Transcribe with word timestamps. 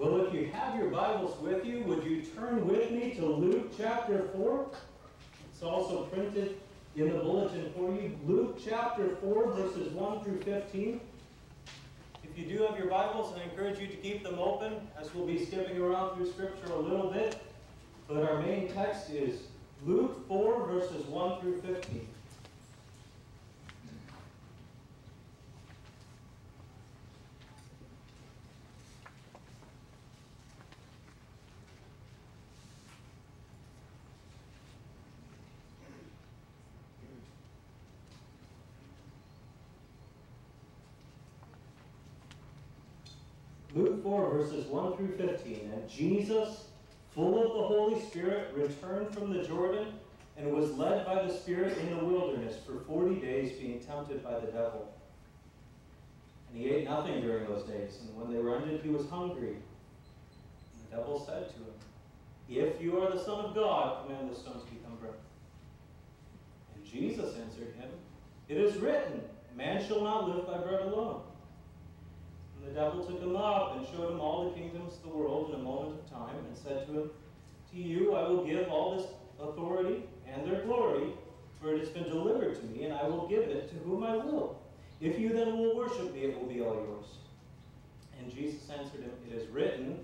Well, 0.00 0.24
if 0.24 0.32
you 0.32 0.46
have 0.54 0.76
your 0.76 0.88
Bibles 0.88 1.38
with 1.42 1.66
you, 1.66 1.82
would 1.82 2.04
you 2.04 2.22
turn 2.22 2.66
with 2.66 2.90
me 2.90 3.10
to 3.16 3.26
Luke 3.26 3.70
chapter 3.76 4.30
4? 4.34 4.66
It's 5.52 5.62
also 5.62 6.04
printed 6.04 6.58
in 6.96 7.10
the 7.10 7.18
bulletin 7.18 7.70
for 7.76 7.92
you. 7.92 8.18
Luke 8.26 8.58
chapter 8.64 9.16
4, 9.16 9.52
verses 9.52 9.92
1 9.92 10.24
through 10.24 10.40
15. 10.40 11.02
If 12.24 12.38
you 12.38 12.46
do 12.46 12.64
have 12.64 12.78
your 12.78 12.86
Bibles, 12.86 13.34
I 13.36 13.42
encourage 13.42 13.78
you 13.78 13.88
to 13.88 13.96
keep 13.96 14.24
them 14.24 14.38
open 14.38 14.88
as 14.98 15.14
we'll 15.14 15.26
be 15.26 15.44
skipping 15.44 15.76
around 15.76 16.16
through 16.16 16.32
Scripture 16.32 16.72
a 16.72 16.78
little 16.80 17.10
bit. 17.10 17.38
But 18.08 18.22
our 18.22 18.40
main 18.40 18.72
text 18.72 19.10
is 19.10 19.40
Luke 19.84 20.26
4, 20.28 20.66
verses 20.66 21.04
1 21.08 21.40
through 21.42 21.60
15. 21.60 22.08
Luke 43.72 43.89
4, 44.02 44.30
verses 44.30 44.66
1 44.66 44.96
through 44.96 45.16
15. 45.16 45.70
And 45.72 45.88
Jesus, 45.88 46.64
full 47.14 47.38
of 47.38 47.54
the 47.54 47.66
Holy 47.66 48.00
Spirit, 48.00 48.52
returned 48.54 49.14
from 49.14 49.32
the 49.32 49.42
Jordan 49.42 49.88
and 50.36 50.52
was 50.52 50.72
led 50.72 51.04
by 51.06 51.22
the 51.22 51.32
Spirit 51.32 51.76
in 51.78 51.96
the 51.96 52.04
wilderness 52.04 52.56
for 52.64 52.80
40 52.86 53.20
days, 53.20 53.58
being 53.58 53.80
tempted 53.80 54.24
by 54.24 54.38
the 54.38 54.46
devil. 54.46 54.92
And 56.48 56.60
he 56.60 56.70
ate 56.70 56.84
nothing 56.84 57.20
during 57.20 57.46
those 57.46 57.64
days. 57.64 57.98
And 58.02 58.16
when 58.16 58.32
they 58.32 58.42
were 58.42 58.56
ended, 58.56 58.80
he 58.82 58.90
was 58.90 59.08
hungry. 59.08 59.56
And 59.56 60.90
the 60.90 60.96
devil 60.96 61.24
said 61.24 61.48
to 61.48 61.54
him, 61.54 62.66
If 62.66 62.80
you 62.80 63.00
are 63.02 63.10
the 63.10 63.22
Son 63.22 63.44
of 63.44 63.54
God, 63.54 64.06
command 64.06 64.30
the 64.30 64.34
stones 64.34 64.64
to 64.64 64.70
become 64.70 64.96
bread. 64.96 65.14
And 66.74 66.84
Jesus 66.84 67.36
answered 67.36 67.74
him, 67.78 67.90
It 68.48 68.56
is 68.56 68.76
written, 68.76 69.20
Man 69.56 69.84
shall 69.86 70.02
not 70.02 70.28
live 70.28 70.46
by 70.46 70.58
bread 70.58 70.80
alone 70.80 71.22
and 72.60 72.70
the 72.70 72.78
devil 72.78 73.04
took 73.04 73.20
him 73.20 73.36
up 73.36 73.76
and 73.76 73.86
showed 73.86 74.12
him 74.12 74.20
all 74.20 74.50
the 74.50 74.58
kingdoms 74.58 74.94
of 74.94 75.02
the 75.02 75.16
world 75.16 75.50
in 75.50 75.60
a 75.60 75.62
moment 75.62 75.98
of 76.00 76.10
time, 76.10 76.36
and 76.36 76.56
said 76.56 76.86
to 76.86 76.92
him, 76.92 77.10
To 77.72 77.76
you 77.78 78.14
I 78.14 78.28
will 78.28 78.44
give 78.44 78.68
all 78.68 78.96
this 78.96 79.06
authority 79.40 80.04
and 80.28 80.46
their 80.46 80.62
glory, 80.62 81.12
for 81.60 81.74
it 81.74 81.80
has 81.80 81.88
been 81.88 82.04
delivered 82.04 82.60
to 82.60 82.66
me, 82.66 82.84
and 82.84 82.94
I 82.94 83.04
will 83.04 83.28
give 83.28 83.42
it 83.42 83.68
to 83.70 83.76
whom 83.76 84.04
I 84.04 84.16
will. 84.16 84.60
If 85.00 85.18
you 85.18 85.30
then 85.30 85.56
will 85.56 85.76
worship 85.76 86.14
me, 86.14 86.24
it 86.24 86.38
will 86.38 86.48
be 86.48 86.60
all 86.60 86.74
yours. 86.74 87.06
And 88.18 88.34
Jesus 88.34 88.68
answered 88.70 89.00
him, 89.00 89.12
It 89.30 89.34
is 89.34 89.48
written, 89.48 89.98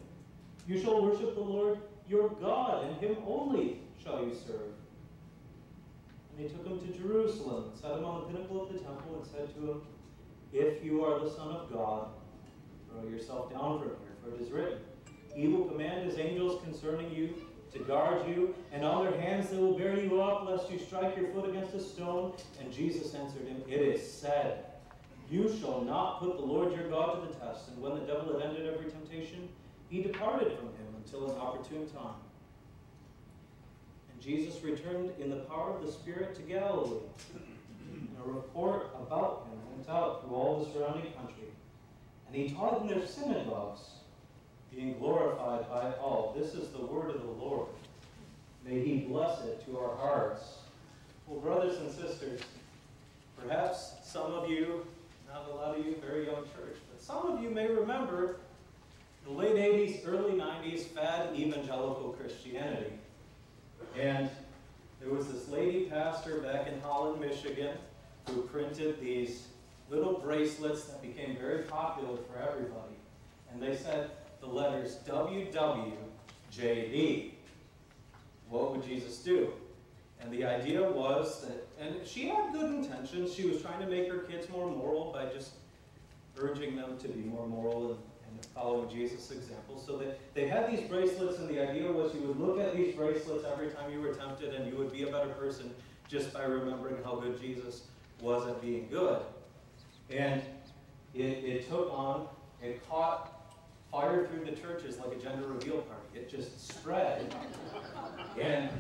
You 0.66 0.80
shall 0.80 1.02
worship 1.02 1.34
the 1.34 1.42
Lord 1.42 1.78
your 2.08 2.30
God, 2.30 2.86
and 2.86 2.96
him 2.98 3.16
only 3.26 3.80
shall 4.02 4.24
you 4.24 4.34
serve. 4.34 4.72
And 6.30 6.38
they 6.38 6.48
took 6.48 6.66
him 6.66 6.78
to 6.80 6.98
Jerusalem, 6.98 7.64
and 7.70 7.80
set 7.80 7.92
him 7.92 8.04
on 8.04 8.22
the 8.22 8.26
pinnacle 8.32 8.62
of 8.62 8.72
the 8.72 8.78
temple, 8.78 9.16
and 9.16 9.26
said 9.26 9.54
to 9.54 9.70
him, 9.70 9.80
If 10.52 10.84
you 10.84 11.04
are 11.04 11.20
the 11.20 11.30
Son 11.30 11.48
of 11.48 11.70
God, 11.72 12.08
Throw 13.00 13.10
yourself 13.10 13.50
down 13.50 13.78
from 13.78 13.88
here, 13.88 14.16
for 14.22 14.34
it 14.34 14.40
is 14.40 14.50
written, 14.50 14.78
He 15.34 15.48
will 15.48 15.64
command 15.64 16.08
His 16.08 16.18
angels 16.18 16.62
concerning 16.62 17.12
you 17.14 17.34
to 17.76 17.78
guard 17.80 18.28
you, 18.28 18.54
and 18.72 18.84
on 18.84 19.04
their 19.04 19.20
hands 19.20 19.50
they 19.50 19.58
will 19.58 19.76
bear 19.76 19.98
you 20.02 20.20
up, 20.20 20.48
lest 20.48 20.70
you 20.70 20.78
strike 20.78 21.16
your 21.16 21.28
foot 21.28 21.48
against 21.48 21.74
a 21.74 21.80
stone. 21.80 22.32
And 22.60 22.72
Jesus 22.72 23.14
answered 23.14 23.46
him, 23.46 23.62
It 23.68 23.80
is 23.80 24.10
said, 24.10 24.64
You 25.30 25.54
shall 25.60 25.82
not 25.82 26.20
put 26.20 26.36
the 26.36 26.44
Lord 26.44 26.72
your 26.72 26.88
God 26.88 27.20
to 27.20 27.28
the 27.28 27.34
test. 27.34 27.68
And 27.68 27.82
when 27.82 27.94
the 27.94 28.00
devil 28.00 28.32
had 28.32 28.48
ended 28.48 28.72
every 28.72 28.90
temptation, 28.90 29.48
he 29.90 30.02
departed 30.02 30.52
from 30.56 30.68
him 30.68 30.94
until 31.04 31.30
an 31.30 31.38
opportune 31.38 31.86
time. 31.90 32.20
And 34.12 34.22
Jesus 34.22 34.62
returned 34.62 35.12
in 35.20 35.30
the 35.30 35.36
power 35.36 35.76
of 35.76 35.84
the 35.84 35.92
Spirit 35.92 36.34
to 36.36 36.42
Galilee. 36.42 37.00
And 37.84 38.08
a 38.24 38.28
report 38.28 38.90
about 38.98 39.46
him 39.50 39.58
went 39.76 39.88
out 39.88 40.22
through 40.22 40.34
all 40.34 40.64
the 40.64 40.72
surrounding 40.72 41.12
country. 41.12 41.48
And 42.26 42.36
he 42.36 42.50
taught 42.50 42.82
in 42.82 42.88
their 42.88 43.06
synagogues, 43.06 43.80
being 44.74 44.98
glorified 44.98 45.68
by 45.70 45.92
all. 46.00 46.34
This 46.36 46.54
is 46.54 46.68
the 46.70 46.84
word 46.84 47.10
of 47.10 47.22
the 47.22 47.30
Lord. 47.30 47.68
May 48.64 48.84
he 48.84 48.98
bless 48.98 49.42
it 49.44 49.64
to 49.66 49.78
our 49.78 49.96
hearts. 49.96 50.42
Well, 51.26 51.40
brothers 51.40 51.78
and 51.78 51.90
sisters, 51.90 52.40
perhaps 53.40 53.92
some 54.04 54.32
of 54.32 54.50
you, 54.50 54.86
not 55.32 55.48
a 55.50 55.54
lot 55.54 55.78
of 55.78 55.86
you, 55.86 55.96
very 56.04 56.26
young 56.26 56.42
church, 56.44 56.76
but 56.90 57.00
some 57.00 57.26
of 57.26 57.42
you 57.42 57.50
may 57.50 57.68
remember 57.68 58.36
the 59.24 59.32
late 59.32 59.56
80s, 59.56 60.06
early 60.06 60.38
90s 60.38 60.82
fad 60.82 61.34
evangelical 61.36 62.16
Christianity. 62.20 62.92
And 63.98 64.30
there 65.00 65.10
was 65.10 65.26
this 65.26 65.48
lady 65.48 65.84
pastor 65.84 66.38
back 66.38 66.66
in 66.68 66.80
Holland, 66.80 67.20
Michigan, 67.20 67.76
who 68.28 68.42
printed 68.42 69.00
these 69.00 69.48
little 69.90 70.14
bracelets 70.14 70.84
that 70.84 71.00
became 71.02 71.36
very 71.36 71.62
popular 71.62 72.16
for 72.16 72.38
everybody. 72.38 72.96
And 73.52 73.62
they 73.62 73.76
said 73.76 74.10
the 74.40 74.46
letters 74.46 74.98
WWJD. 75.08 75.92
What 78.48 78.72
would 78.72 78.84
Jesus 78.84 79.18
do? 79.18 79.52
And 80.20 80.32
the 80.32 80.44
idea 80.44 80.82
was 80.82 81.42
that, 81.42 81.66
and 81.80 82.06
she 82.06 82.28
had 82.28 82.52
good 82.52 82.74
intentions. 82.74 83.34
She 83.34 83.46
was 83.46 83.60
trying 83.60 83.80
to 83.80 83.86
make 83.86 84.08
her 84.10 84.18
kids 84.18 84.48
more 84.48 84.68
moral 84.68 85.12
by 85.12 85.26
just 85.26 85.52
urging 86.38 86.76
them 86.76 86.98
to 86.98 87.08
be 87.08 87.20
more 87.20 87.46
moral 87.46 87.90
and, 87.90 87.98
and 88.28 88.46
following 88.54 88.88
Jesus' 88.88 89.30
example. 89.30 89.78
So 89.78 89.96
they, 89.96 90.14
they 90.34 90.48
had 90.48 90.70
these 90.70 90.88
bracelets, 90.88 91.38
and 91.38 91.48
the 91.48 91.60
idea 91.60 91.90
was 91.90 92.14
you 92.14 92.22
would 92.22 92.40
look 92.40 92.58
at 92.60 92.74
these 92.76 92.94
bracelets 92.94 93.44
every 93.50 93.68
time 93.70 93.92
you 93.92 94.00
were 94.00 94.14
tempted, 94.14 94.54
and 94.54 94.66
you 94.70 94.76
would 94.78 94.92
be 94.92 95.02
a 95.02 95.10
better 95.10 95.30
person 95.30 95.70
just 96.08 96.32
by 96.32 96.44
remembering 96.44 96.96
how 97.04 97.16
good 97.16 97.40
Jesus 97.40 97.82
was 98.20 98.48
at 98.48 98.60
being 98.62 98.88
good. 98.90 99.20
And 100.10 100.42
it, 101.14 101.20
it 101.20 101.68
took 101.68 101.92
on, 101.92 102.28
it 102.62 102.86
caught 102.88 103.32
fire 103.90 104.26
through 104.26 104.44
the 104.44 104.52
churches 104.52 104.98
like 104.98 105.16
a 105.16 105.20
gender 105.20 105.46
reveal 105.46 105.78
party. 105.82 106.02
It 106.14 106.30
just 106.30 106.68
spread. 106.68 107.34
and 108.40 108.70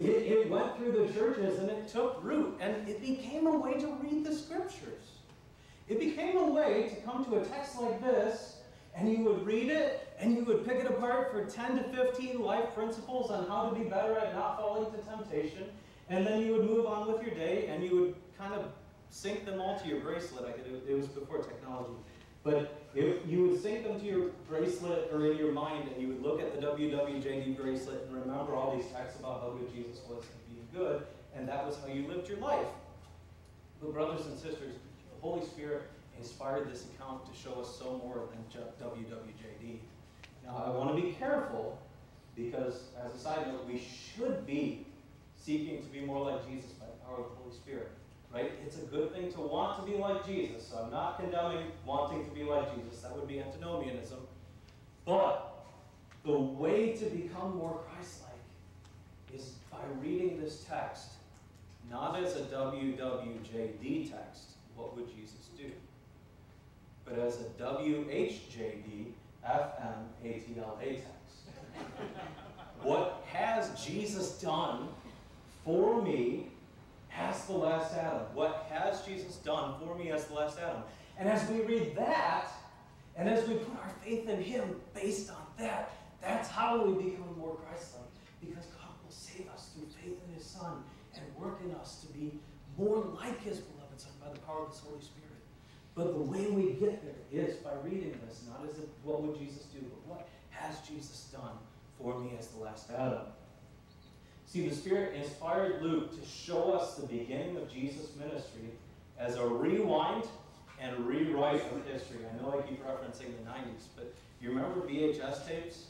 it, 0.00 0.06
it 0.06 0.50
went 0.50 0.76
through 0.76 0.92
the 0.92 1.12
churches 1.12 1.58
and 1.58 1.70
it 1.70 1.88
took 1.88 2.20
root. 2.22 2.56
And 2.60 2.88
it 2.88 3.00
became 3.00 3.46
a 3.46 3.56
way 3.56 3.74
to 3.74 3.86
read 4.02 4.24
the 4.24 4.34
scriptures. 4.34 5.12
It 5.88 6.00
became 6.00 6.36
a 6.36 6.50
way 6.50 6.90
to 6.94 6.96
come 7.02 7.24
to 7.26 7.36
a 7.36 7.44
text 7.44 7.80
like 7.80 8.02
this 8.02 8.56
and 8.94 9.10
you 9.10 9.24
would 9.24 9.46
read 9.46 9.70
it 9.70 10.08
and 10.18 10.34
you 10.34 10.44
would 10.44 10.66
pick 10.66 10.76
it 10.76 10.86
apart 10.86 11.30
for 11.30 11.44
10 11.44 11.76
to 11.76 11.82
15 11.84 12.40
life 12.40 12.74
principles 12.74 13.30
on 13.30 13.46
how 13.46 13.68
to 13.68 13.78
be 13.78 13.84
better 13.84 14.18
at 14.18 14.34
not 14.34 14.58
falling 14.58 14.90
to 14.90 14.98
temptation. 15.02 15.64
And 16.08 16.26
then 16.26 16.40
you 16.40 16.52
would 16.52 16.64
move 16.64 16.86
on 16.86 17.12
with 17.12 17.22
your 17.22 17.34
day 17.34 17.66
and 17.66 17.84
you 17.84 17.96
would 17.96 18.14
kind 18.38 18.54
of 18.54 18.72
sync 19.10 19.44
them 19.44 19.60
all 19.60 19.78
to 19.78 19.88
your 19.88 20.00
bracelet. 20.00 20.44
I 20.46 20.52
could, 20.52 20.82
it 20.88 20.96
was 20.96 21.06
before 21.06 21.38
technology. 21.38 21.94
But 22.46 22.80
if 22.94 23.26
you 23.26 23.48
would 23.48 23.60
sync 23.60 23.84
them 23.84 23.98
to 23.98 24.06
your 24.06 24.28
bracelet 24.48 25.10
or 25.12 25.26
in 25.32 25.36
your 25.36 25.50
mind, 25.50 25.88
and 25.88 26.00
you 26.00 26.08
would 26.08 26.22
look 26.22 26.40
at 26.40 26.54
the 26.54 26.64
WWJD 26.64 27.56
bracelet 27.56 28.04
and 28.06 28.14
remember 28.14 28.54
all 28.54 28.76
these 28.76 28.86
texts 28.92 29.18
about 29.18 29.40
how 29.40 29.50
good 29.50 29.74
Jesus 29.74 30.00
was 30.08 30.22
and 30.22 30.54
being 30.54 30.68
good, 30.72 31.02
and 31.34 31.48
that 31.48 31.66
was 31.66 31.76
how 31.84 31.92
you 31.92 32.06
lived 32.06 32.28
your 32.28 32.38
life. 32.38 32.66
But 33.80 33.92
brothers 33.92 34.26
and 34.26 34.38
sisters, 34.38 34.74
the 35.12 35.20
Holy 35.20 35.44
Spirit 35.44 35.82
inspired 36.18 36.72
this 36.72 36.84
account 36.84 37.26
to 37.26 37.36
show 37.36 37.60
us 37.60 37.76
so 37.76 38.00
more 38.04 38.28
than 38.30 38.38
just 38.48 38.78
WWJD. 38.80 39.78
Now, 40.44 40.62
I 40.66 40.70
want 40.70 40.94
to 40.94 41.02
be 41.02 41.12
careful 41.12 41.78
because, 42.36 42.84
as 43.04 43.12
a 43.12 43.18
side 43.18 43.48
note, 43.48 43.66
we 43.66 43.80
should 43.80 44.46
be 44.46 44.86
seeking 45.36 45.82
to 45.82 45.88
be 45.88 46.00
more 46.00 46.30
like 46.30 46.48
Jesus 46.48 46.70
by 46.72 46.86
the 46.86 47.04
power 47.04 47.24
of 47.24 47.30
the 47.30 47.36
Holy 47.42 47.56
Spirit 47.56 47.90
right? 48.36 48.52
It's 48.64 48.76
a 48.76 48.82
good 48.82 49.12
thing 49.14 49.32
to 49.32 49.40
want 49.40 49.78
to 49.78 49.90
be 49.90 49.96
like 49.96 50.26
Jesus. 50.26 50.68
So 50.68 50.82
I'm 50.82 50.90
not 50.90 51.18
condemning 51.18 51.66
wanting 51.84 52.24
to 52.24 52.30
be 52.30 52.42
like 52.42 52.74
Jesus. 52.74 53.02
That 53.02 53.16
would 53.16 53.26
be 53.26 53.40
antinomianism. 53.40 54.18
But 55.04 55.64
the 56.24 56.38
way 56.38 56.92
to 56.96 57.04
become 57.06 57.56
more 57.56 57.80
Christ-like 57.88 59.34
is 59.34 59.52
by 59.70 59.78
reading 60.02 60.40
this 60.40 60.64
text, 60.68 61.12
not 61.90 62.22
as 62.22 62.36
a 62.36 62.40
WWJD 62.40 64.10
text, 64.10 64.42
what 64.74 64.94
would 64.96 65.08
Jesus 65.08 65.48
do? 65.56 65.70
But 67.04 67.18
as 67.18 67.40
a 67.40 67.44
WHJD 67.62 69.12
FMATLA 69.48 70.80
text. 70.80 71.06
what 72.82 73.24
has 73.32 73.70
Jesus 73.82 74.40
done 74.40 74.88
for 75.64 76.02
me 76.02 76.48
as 77.18 77.44
the 77.46 77.52
last 77.52 77.94
Adam. 77.94 78.22
What 78.34 78.66
has 78.70 79.02
Jesus 79.02 79.36
done 79.36 79.74
for 79.80 79.96
me 79.96 80.10
as 80.10 80.26
the 80.26 80.34
last 80.34 80.58
Adam? 80.58 80.82
And 81.18 81.28
as 81.28 81.48
we 81.48 81.60
read 81.62 81.96
that, 81.96 82.48
and 83.16 83.28
as 83.28 83.48
we 83.48 83.54
put 83.54 83.76
our 83.82 83.90
faith 84.04 84.28
in 84.28 84.42
Him 84.42 84.76
based 84.94 85.30
on 85.30 85.46
that, 85.58 85.92
that's 86.20 86.50
how 86.50 86.84
we 86.84 87.10
become 87.10 87.38
more 87.38 87.56
Christ-like. 87.56 88.04
Because 88.40 88.66
God 88.66 88.90
will 89.02 89.10
save 89.10 89.48
us 89.54 89.70
through 89.74 89.86
faith 90.02 90.18
in 90.28 90.34
His 90.34 90.44
Son 90.44 90.82
and 91.14 91.24
work 91.36 91.60
in 91.64 91.74
us 91.76 92.00
to 92.02 92.12
be 92.12 92.38
more 92.76 92.98
like 93.16 93.42
His 93.42 93.58
beloved 93.58 93.98
Son 93.98 94.12
by 94.22 94.32
the 94.32 94.38
power 94.40 94.64
of 94.64 94.68
His 94.68 94.80
Holy 94.80 95.00
Spirit. 95.00 95.22
But 95.94 96.12
the 96.12 96.22
way 96.22 96.50
we 96.50 96.74
get 96.74 97.02
there 97.02 97.44
is 97.44 97.56
by 97.56 97.72
reading 97.82 98.18
this, 98.26 98.44
not 98.46 98.68
as 98.68 98.78
if, 98.78 98.84
what 99.02 99.22
would 99.22 99.38
Jesus 99.38 99.62
do, 99.64 99.80
but 99.80 100.06
what 100.06 100.28
has 100.50 100.80
Jesus 100.80 101.30
done 101.32 101.56
for 101.98 102.18
me 102.18 102.32
as 102.38 102.48
the 102.48 102.58
last 102.58 102.90
Adam? 102.90 103.22
See, 104.46 104.68
the 104.68 104.74
Spirit 104.74 105.14
inspired 105.14 105.82
Luke 105.82 106.18
to 106.18 106.26
show 106.26 106.72
us 106.72 106.94
the 106.94 107.06
beginning 107.06 107.56
of 107.56 107.70
Jesus' 107.70 108.14
ministry 108.16 108.70
as 109.18 109.36
a 109.36 109.46
rewind 109.46 110.24
and 110.80 111.06
rewrite 111.06 111.62
of 111.72 111.84
history. 111.86 112.18
I 112.30 112.40
know 112.40 112.56
I 112.56 112.62
keep 112.62 112.84
referencing 112.86 113.32
the 113.44 113.50
90s, 113.50 113.86
but 113.96 114.14
you 114.40 114.50
remember 114.50 114.80
VHS 114.80 115.46
tapes? 115.46 115.86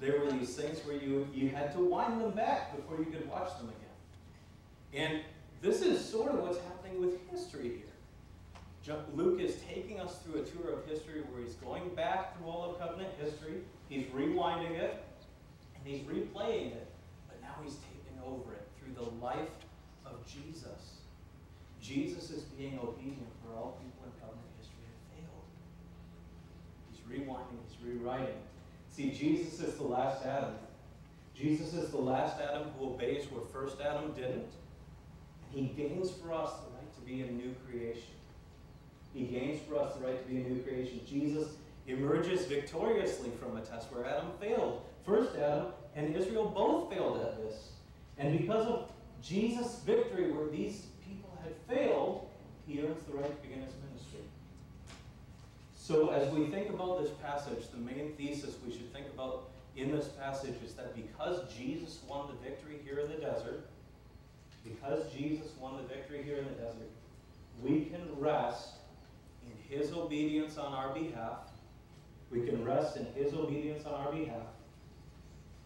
There 0.00 0.20
were 0.20 0.30
these 0.30 0.54
things 0.54 0.78
where 0.86 0.96
you, 0.96 1.26
you 1.34 1.48
had 1.48 1.72
to 1.72 1.80
wind 1.80 2.20
them 2.20 2.30
back 2.32 2.76
before 2.76 2.98
you 2.98 3.06
could 3.06 3.28
watch 3.28 3.56
them 3.58 3.70
again. 3.70 5.08
And 5.08 5.22
this 5.60 5.82
is 5.82 6.04
sort 6.04 6.32
of 6.32 6.40
what's 6.40 6.58
happening 6.58 7.00
with 7.00 7.18
history 7.30 7.64
here. 7.64 8.96
Luke 9.14 9.40
is 9.40 9.56
taking 9.68 9.98
us 9.98 10.18
through 10.18 10.42
a 10.42 10.44
tour 10.44 10.72
of 10.72 10.86
history 10.86 11.22
where 11.32 11.42
he's 11.42 11.54
going 11.54 11.88
back 11.96 12.36
through 12.36 12.46
all 12.46 12.70
of 12.70 12.78
covenant 12.78 13.08
history, 13.20 13.62
he's 13.88 14.04
rewinding 14.06 14.78
it, 14.78 15.02
and 15.74 15.84
he's 15.84 16.02
replaying 16.02 16.68
it, 16.68 16.86
but 17.26 17.40
now 17.42 17.54
he's 17.64 17.74
taking 17.74 17.95
over 18.26 18.52
it 18.54 18.66
through 18.78 18.94
the 18.94 19.10
life 19.24 19.54
of 20.04 20.24
Jesus. 20.26 21.00
Jesus 21.80 22.30
is 22.30 22.42
being 22.42 22.78
obedient 22.82 23.30
where 23.44 23.56
all 23.56 23.78
people 23.82 24.04
in 24.04 24.12
covenant 24.20 24.48
history 24.58 24.82
have 24.90 25.00
failed. 25.14 25.46
He's 26.90 27.00
rewinding, 27.06 27.62
he's 27.68 27.78
rewriting. 27.86 28.40
See, 28.88 29.10
Jesus 29.10 29.60
is 29.60 29.74
the 29.74 29.84
last 29.84 30.24
Adam. 30.24 30.54
Jesus 31.34 31.74
is 31.74 31.90
the 31.90 31.98
last 31.98 32.40
Adam 32.40 32.68
who 32.78 32.86
obeys 32.86 33.24
where 33.30 33.44
first 33.52 33.80
Adam 33.80 34.12
didn't. 34.12 34.50
And 35.54 35.66
he 35.66 35.74
gains 35.74 36.10
for 36.10 36.32
us 36.32 36.50
the 36.54 36.74
right 36.74 36.94
to 36.94 37.00
be 37.02 37.22
a 37.22 37.30
new 37.30 37.54
creation. 37.66 38.14
He 39.12 39.24
gains 39.24 39.60
for 39.68 39.78
us 39.78 39.94
the 39.94 40.06
right 40.06 40.20
to 40.20 40.32
be 40.32 40.40
a 40.40 40.48
new 40.48 40.62
creation. 40.62 41.00
Jesus 41.06 41.48
emerges 41.86 42.46
victoriously 42.46 43.30
from 43.38 43.56
a 43.56 43.60
test 43.60 43.92
where 43.92 44.06
Adam 44.06 44.30
failed. 44.40 44.82
First 45.04 45.36
Adam 45.36 45.66
and 45.94 46.16
Israel 46.16 46.52
both 46.54 46.92
failed 46.92 47.20
at 47.20 47.36
this. 47.36 47.70
And 48.18 48.38
because 48.38 48.66
of 48.66 48.90
Jesus' 49.22 49.80
victory 49.84 50.30
where 50.32 50.48
these 50.48 50.86
people 51.06 51.30
had 51.42 51.52
failed, 51.68 52.28
he 52.66 52.80
earns 52.80 53.02
the 53.04 53.16
right 53.16 53.24
to 53.24 53.48
begin 53.48 53.62
his 53.62 53.74
ministry. 53.88 54.20
So 55.74 56.10
as 56.10 56.32
we 56.32 56.46
think 56.46 56.70
about 56.70 57.02
this 57.02 57.10
passage, 57.22 57.70
the 57.70 57.78
main 57.78 58.12
thesis 58.16 58.54
we 58.64 58.72
should 58.72 58.92
think 58.92 59.06
about 59.14 59.50
in 59.76 59.92
this 59.92 60.08
passage 60.08 60.54
is 60.64 60.72
that 60.74 60.94
because 60.94 61.52
Jesus 61.54 61.98
won 62.08 62.28
the 62.28 62.48
victory 62.48 62.78
here 62.84 62.98
in 63.00 63.08
the 63.08 63.18
desert, 63.18 63.68
because 64.64 65.12
Jesus 65.12 65.48
won 65.60 65.76
the 65.76 65.82
victory 65.82 66.22
here 66.22 66.38
in 66.38 66.44
the 66.44 66.54
desert, 66.54 66.90
we 67.62 67.84
can 67.84 68.02
rest 68.18 68.70
in 69.44 69.76
his 69.76 69.92
obedience 69.92 70.58
on 70.58 70.72
our 70.72 70.92
behalf. 70.94 71.38
We 72.30 72.40
can 72.40 72.64
rest 72.64 72.96
in 72.96 73.06
his 73.14 73.32
obedience 73.34 73.86
on 73.86 73.94
our 73.94 74.12
behalf. 74.12 74.48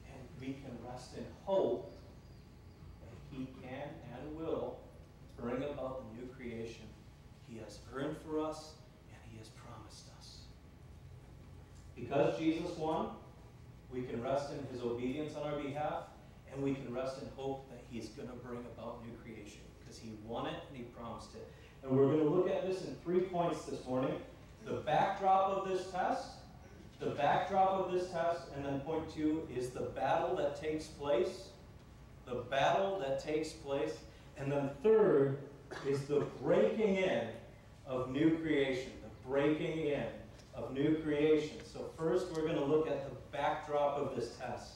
And 0.07 0.21
we 0.41 0.55
can 0.55 0.77
rest 0.87 1.17
in 1.17 1.25
hope 1.45 1.91
he 3.31 3.49
can 3.63 3.89
and 4.15 4.37
will 4.37 4.79
bring 5.39 5.63
about 5.63 6.05
the 6.05 6.21
new 6.21 6.29
creation 6.33 6.87
he 7.49 7.59
has 7.59 7.79
earned 7.95 8.17
for 8.27 8.41
us 8.41 8.73
and 9.11 9.19
he 9.31 9.39
has 9.39 9.49
promised 9.49 10.07
us. 10.19 10.39
Because 11.95 12.39
Jesus 12.39 12.77
won, 12.77 13.11
we 13.93 14.03
can 14.03 14.23
rest 14.23 14.53
in 14.53 14.65
his 14.73 14.83
obedience 14.85 15.35
on 15.35 15.51
our 15.51 15.59
behalf, 15.59 16.05
and 16.53 16.63
we 16.63 16.75
can 16.75 16.93
rest 16.95 17.21
in 17.21 17.29
hope 17.37 17.69
that 17.71 17.81
he's 17.91 18.09
going 18.11 18.29
to 18.29 18.35
bring 18.35 18.61
about 18.77 19.05
new 19.05 19.13
creation 19.23 19.61
because 19.79 19.99
he 19.99 20.13
won 20.25 20.47
it 20.47 20.55
and 20.69 20.77
he 20.77 20.85
promised 20.85 21.35
it. 21.35 21.47
And 21.83 21.91
we're 21.93 22.07
going 22.07 22.19
to 22.19 22.29
look 22.29 22.49
at 22.49 22.67
this 22.67 22.85
in 22.85 22.95
three 23.05 23.21
points 23.21 23.65
this 23.65 23.85
morning. 23.87 24.15
The 24.67 24.75
backdrop 24.75 25.57
of 25.57 25.69
this 25.69 25.91
test, 25.91 26.29
the 26.99 27.11
backdrop 27.11 27.71
of 27.71 27.93
this 27.93 28.11
test, 28.11 28.43
and 28.55 28.65
then 28.65 28.81
point 28.81 29.13
two 29.13 29.49
is 29.55 29.71
the 29.71 29.81
battle 29.81 30.37
that 30.37 30.61
takes 30.61 30.87
place. 30.87 31.49
The 32.31 32.37
battle 32.37 33.01
that 33.01 33.23
takes 33.23 33.51
place. 33.51 33.99
And 34.39 34.51
then 34.51 34.71
third 34.85 35.39
is 35.87 36.03
the 36.05 36.21
breaking 36.43 36.97
in 36.97 37.27
of 37.87 38.11
new 38.11 38.39
creation. 38.39 38.93
The 39.03 39.29
breaking 39.29 39.89
in 39.89 40.05
of 40.55 40.73
new 40.73 40.97
creation. 41.03 41.59
So 41.65 41.91
first 41.99 42.29
we're 42.33 42.43
going 42.43 42.55
to 42.55 42.65
look 42.65 42.87
at 42.87 43.05
the 43.05 43.17
backdrop 43.33 43.97
of 43.97 44.15
this 44.15 44.37
test. 44.37 44.75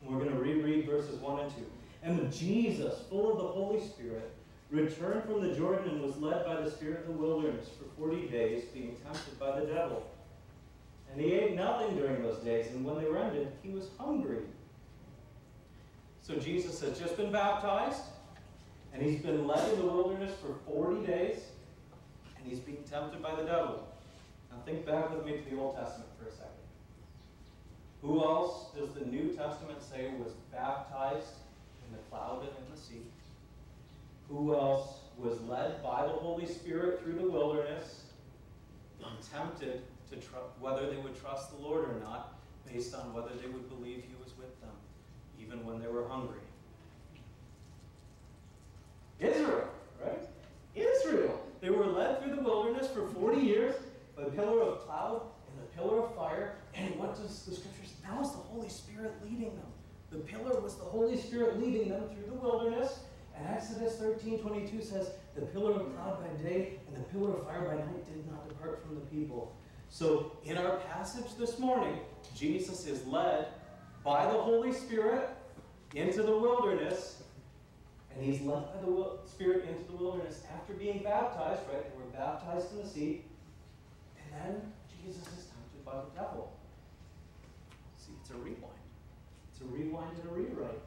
And 0.00 0.10
we're 0.10 0.24
going 0.24 0.34
to 0.34 0.40
reread 0.40 0.86
verses 0.86 1.18
1 1.20 1.40
and 1.40 1.50
2. 1.50 1.56
And 2.04 2.32
Jesus, 2.32 2.94
full 3.10 3.32
of 3.32 3.38
the 3.38 3.48
Holy 3.48 3.84
Spirit, 3.84 4.30
returned 4.70 5.24
from 5.24 5.46
the 5.46 5.54
Jordan 5.54 5.90
and 5.90 6.02
was 6.02 6.16
led 6.18 6.44
by 6.46 6.60
the 6.60 6.70
Spirit 6.70 7.04
in 7.06 7.12
the 7.12 7.18
wilderness 7.18 7.68
for 7.78 8.08
40 8.08 8.28
days, 8.28 8.64
being 8.72 8.96
tempted 9.04 9.38
by 9.38 9.60
the 9.60 9.66
devil. 9.66 10.04
And 11.12 11.20
he 11.20 11.32
ate 11.34 11.54
nothing 11.54 11.96
during 11.96 12.22
those 12.22 12.38
days, 12.38 12.68
and 12.68 12.84
when 12.84 12.96
they 12.96 13.08
were 13.08 13.18
ended, 13.18 13.52
he 13.62 13.70
was 13.70 13.88
hungry. 13.98 14.40
So 16.22 16.36
Jesus 16.36 16.80
has 16.80 16.98
just 16.98 17.16
been 17.16 17.32
baptized, 17.32 18.02
and 18.94 19.02
he's 19.02 19.20
been 19.20 19.46
led 19.46 19.72
in 19.72 19.80
the 19.80 19.86
wilderness 19.86 20.32
for 20.40 20.54
40 20.72 21.04
days, 21.04 21.40
and 22.38 22.46
he's 22.46 22.60
being 22.60 22.84
tempted 22.88 23.20
by 23.20 23.34
the 23.34 23.42
devil. 23.42 23.88
Now 24.50 24.58
think 24.64 24.86
back 24.86 25.10
with 25.10 25.26
me 25.26 25.38
to 25.38 25.50
the 25.50 25.60
Old 25.60 25.76
Testament 25.76 26.08
for 26.16 26.28
a 26.28 26.30
second. 26.30 26.52
Who 28.02 28.22
else 28.22 28.66
does 28.76 28.94
the 28.94 29.04
New 29.04 29.30
Testament 29.30 29.82
say 29.82 30.10
was 30.18 30.32
baptized 30.52 31.34
in 31.86 31.92
the 31.92 32.02
cloud 32.08 32.42
and 32.42 32.50
in 32.50 32.74
the 32.74 32.80
sea? 32.80 33.02
Who 34.28 34.54
else 34.54 35.00
was 35.18 35.40
led 35.42 35.82
by 35.82 36.02
the 36.02 36.12
Holy 36.12 36.46
Spirit 36.46 37.02
through 37.02 37.14
the 37.14 37.28
wilderness 37.28 38.04
and 39.04 39.16
tempted 39.32 39.82
to 40.10 40.16
whether 40.60 40.88
they 40.88 40.98
would 40.98 41.20
trust 41.20 41.50
the 41.50 41.62
Lord 41.62 41.84
or 41.88 41.98
not, 42.00 42.38
based 42.70 42.94
on 42.94 43.12
whether 43.12 43.34
they 43.40 43.48
would 43.48 43.68
believe 43.68 44.04
He 44.08 44.14
even 45.52 45.66
when 45.66 45.80
they 45.80 45.88
were 45.88 46.08
hungry? 46.08 46.38
Israel, 49.20 49.68
right? 50.02 50.18
Israel. 50.74 51.40
They 51.60 51.70
were 51.70 51.86
led 51.86 52.22
through 52.22 52.36
the 52.36 52.42
wilderness 52.42 52.88
for 52.88 53.06
40 53.08 53.40
years 53.40 53.74
by 54.16 54.22
a 54.24 54.30
pillar 54.30 54.62
of 54.62 54.80
cloud 54.80 55.22
and 55.48 55.62
a 55.62 55.76
pillar 55.76 56.04
of 56.04 56.14
fire. 56.16 56.56
And 56.74 56.96
what 56.96 57.14
does 57.14 57.42
the 57.42 57.54
scriptures? 57.54 57.94
That 58.02 58.18
was 58.18 58.32
the 58.32 58.38
Holy 58.38 58.68
Spirit 58.68 59.12
leading 59.24 59.54
them. 59.54 59.66
The 60.10 60.18
pillar 60.18 60.60
was 60.60 60.74
the 60.74 60.84
Holy 60.84 61.16
Spirit 61.16 61.60
leading 61.60 61.88
them 61.88 62.02
through 62.08 62.26
the 62.26 62.34
wilderness. 62.34 63.00
And 63.36 63.46
Exodus 63.48 63.96
13 63.96 64.40
22 64.40 64.82
says, 64.82 65.10
The 65.34 65.42
pillar 65.42 65.72
of 65.72 65.94
cloud 65.94 66.18
by 66.20 66.48
day 66.48 66.80
and 66.88 66.96
the 66.96 67.08
pillar 67.10 67.34
of 67.34 67.46
fire 67.46 67.62
by 67.62 67.76
night 67.76 68.04
did 68.04 68.26
not 68.30 68.48
depart 68.48 68.82
from 68.84 68.96
the 68.96 69.00
people. 69.02 69.54
So, 69.88 70.32
in 70.44 70.56
our 70.56 70.78
passage 70.78 71.36
this 71.38 71.58
morning, 71.58 71.98
Jesus 72.34 72.86
is 72.86 73.06
led 73.06 73.48
by 74.02 74.24
the 74.24 74.38
Holy 74.38 74.72
Spirit 74.72 75.28
into 75.94 76.22
the 76.22 76.36
wilderness, 76.36 77.22
and 78.14 78.24
he's 78.24 78.40
led 78.42 78.64
by 78.74 78.80
the 78.82 79.18
Spirit 79.26 79.68
into 79.68 79.90
the 79.90 79.96
wilderness 79.96 80.42
after 80.54 80.72
being 80.74 81.02
baptized, 81.02 81.60
right? 81.72 81.82
They 81.82 81.96
were 81.96 82.10
baptized 82.12 82.72
in 82.72 82.82
the 82.82 82.88
sea, 82.88 83.22
and 84.16 84.40
then 84.40 84.72
Jesus 85.02 85.22
is 85.22 85.46
tempted 85.46 85.84
by 85.84 85.92
the 85.92 86.20
devil. 86.20 86.52
See, 87.96 88.12
it's 88.20 88.30
a 88.30 88.34
rewind. 88.34 88.58
It's 89.52 89.62
a 89.62 89.64
rewind 89.64 90.16
and 90.18 90.30
a 90.30 90.34
rewrite. 90.34 90.80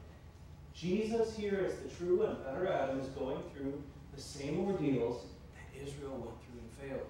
Jesus 0.74 1.34
here 1.36 1.66
as 1.66 1.76
the 1.76 1.88
true 1.96 2.22
and 2.24 2.44
better 2.44 2.70
Adam 2.70 3.00
is 3.00 3.08
going 3.08 3.38
through 3.54 3.82
the 4.14 4.20
same 4.20 4.66
ordeals 4.66 5.22
that 5.54 5.82
Israel 5.82 6.12
went 6.12 6.36
through 6.42 6.60
and 6.60 6.90
failed. 6.90 7.08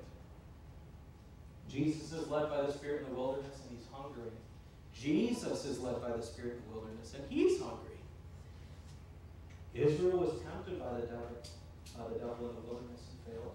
Jesus 1.69 2.13
is 2.13 2.29
led 2.29 2.49
by 2.49 2.63
the 2.63 2.73
Spirit 2.73 3.03
in 3.03 3.11
the 3.11 3.21
wilderness 3.21 3.59
and 3.69 3.77
he's 3.77 3.89
hungry. 3.93 4.31
Jesus 4.95 5.65
is 5.65 5.81
led 5.81 6.01
by 6.01 6.17
the 6.17 6.23
Spirit 6.23 6.55
in 6.55 6.63
the 6.69 6.79
wilderness 6.79 7.15
and 7.15 7.25
he's 7.29 7.61
hungry. 7.61 7.86
Israel 9.77 10.25
was 10.25 10.33
tempted 10.41 10.81
by 10.81 11.01
the 11.01 11.07
devil, 11.07 11.37
by 11.93 12.09
the 12.09 12.19
devil 12.19 12.49
in 12.49 12.55
the 12.57 12.65
wilderness 12.65 13.05
and 13.13 13.21
failed. 13.29 13.55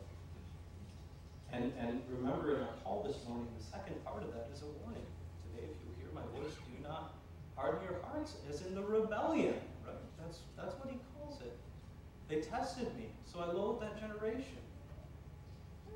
And, 1.51 1.73
and 1.81 2.01
remember 2.13 2.55
in 2.55 2.61
our 2.61 2.77
call 2.83 3.01
this 3.01 3.17
morning, 3.27 3.47
the 3.57 3.65
second 3.65 3.97
part 4.05 4.21
of 4.21 4.29
that 4.33 4.49
is 4.53 4.61
a 4.61 4.69
warning. 4.85 5.01
Today, 5.49 5.65
if 5.65 5.73
you 5.81 5.89
hear 5.97 6.13
my 6.13 6.21
voice, 6.37 6.53
do 6.53 6.77
not 6.87 7.17
harden 7.55 7.81
your 7.89 7.99
hearts 8.05 8.35
as 8.49 8.61
in 8.61 8.75
the 8.75 8.83
rebellion 8.83 9.55
Right? 9.85 9.97
that's, 10.21 10.39
that's 10.55 10.75
what 10.77 10.93
he 10.93 10.99
calls 11.17 11.41
it. 11.41 11.57
They 12.29 12.41
tested 12.41 12.87
me, 12.95 13.09
so 13.25 13.39
I 13.39 13.51
loathed 13.51 13.81
that 13.81 13.99
generation. 13.99 14.61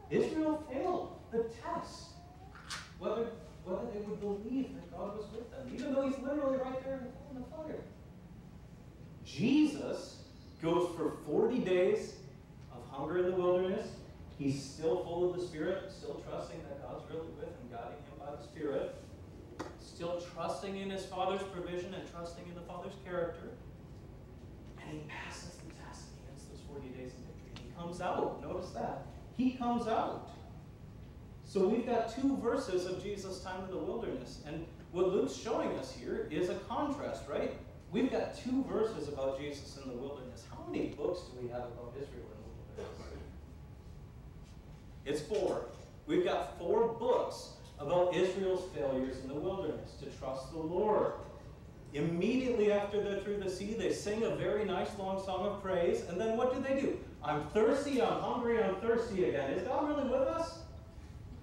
Israel 0.10 0.63
failed 0.72 1.20
the 1.32 1.46
test. 1.62 2.17
Whether, 2.98 3.27
whether 3.63 3.86
they 3.94 4.00
would 4.00 4.20
believe 4.20 4.74
that 4.74 4.91
God 4.91 5.17
was 5.17 5.25
with 5.32 5.51
them, 5.51 5.70
even 5.72 5.94
though 5.94 6.08
he's 6.08 6.17
literally 6.20 6.58
right 6.58 6.84
there 6.84 7.08
in 7.32 7.41
the 7.41 7.46
fire. 7.48 7.82
Jesus 9.25 10.14
goes 10.65 10.89
for 10.98 11.12
40 11.27 11.60
days 11.60 12.15
of 12.74 12.81
hunger 12.89 13.19
in 13.19 13.25
the 13.25 13.38
wilderness. 13.38 13.88
He's 14.39 14.62
still 14.62 15.03
full 15.03 15.29
of 15.29 15.39
the 15.39 15.45
Spirit, 15.45 15.91
still 15.91 16.22
trusting 16.27 16.57
that 16.63 16.81
God's 16.81 17.03
really 17.10 17.31
with 17.39 17.45
him, 17.45 17.69
guiding 17.72 17.93
him 17.93 18.17
by 18.19 18.36
the 18.36 18.43
Spirit. 18.43 18.95
Still 19.79 20.19
trusting 20.34 20.75
in 20.75 20.89
his 20.89 21.05
Father's 21.05 21.43
provision 21.53 21.93
and 21.93 22.03
trusting 22.12 22.43
in 22.48 22.55
the 22.55 22.62
Father's 22.62 22.95
character. 23.05 23.51
And 24.81 24.91
he 24.91 25.07
passes 25.07 25.51
the 25.55 25.72
test 25.86 26.05
gets 26.27 26.43
those 26.45 26.60
40 26.67 26.89
days 26.89 27.12
of 27.13 27.19
victory. 27.19 27.63
He 27.63 27.79
comes 27.79 28.01
out. 28.01 28.41
Notice 28.41 28.72
that. 28.72 29.05
He 29.38 29.51
comes 29.51 29.88
out. 29.88 30.31
So 31.45 31.67
we've 31.67 31.86
got 31.86 32.13
two 32.13 32.38
verses 32.38 32.88
of 32.88 33.01
Jesus' 33.01 33.41
time 33.41 33.63
in 33.65 33.72
the 33.72 33.77
wilderness. 33.77 34.41
And 34.48 34.65
what 34.91 35.10
Luke's 35.10 35.36
showing 35.36 35.77
us 35.77 35.93
here 35.93 36.27
is 36.31 36.50
a 36.50 36.55
contrast, 36.67 37.24
right? 37.29 37.53
We've 37.96 38.12
got 38.12 38.38
two 38.38 38.62
verses 38.70 39.08
about 39.08 39.40
Jesus 39.40 39.78
in 39.82 39.90
the 39.90 39.96
wilderness. 39.96 40.44
How 40.52 40.70
many 40.70 40.88
books 40.88 41.22
do 41.32 41.42
we 41.42 41.48
have 41.48 41.62
about 41.62 41.94
Israel 41.96 42.25
in 42.28 42.75
the 42.75 42.84
wilderness? 42.84 43.24
It's 45.06 45.22
four. 45.22 45.68
We've 46.06 46.25
got 46.25 46.60
four 46.60 46.90
books 46.90 47.52
about 47.80 48.14
Israel's 48.14 48.70
failures 48.75 49.20
in 49.24 49.30
the 49.30 49.36
wilderness 49.36 49.92
to 50.02 50.08
trust 50.20 50.52
the 50.52 50.60
Lord. 50.60 51.14
Immediately 51.94 52.70
after 52.70 53.02
they're 53.02 53.22
through 53.22 53.38
the 53.38 53.50
sea, 53.50 53.78
they 53.80 53.94
sing 53.94 54.24
a 54.24 54.36
very 54.36 54.66
nice 54.66 54.90
long 55.00 55.24
song 55.24 55.46
of 55.46 55.64
praise. 55.64 56.02
And 56.10 56.20
then 56.20 56.36
what 56.36 56.54
do 56.54 56.62
they 56.62 56.82
do? 56.82 57.00
I'm 57.24 57.48
thirsty, 57.52 58.02
I'm 58.02 58.20
hungry, 58.20 58.62
I'm 58.62 58.75
thirsty 58.82 59.30
again. 59.30 59.52
Is 59.52 59.66
God 59.66 59.88
really 59.88 60.10
with 60.10 60.28
us? 60.28 60.60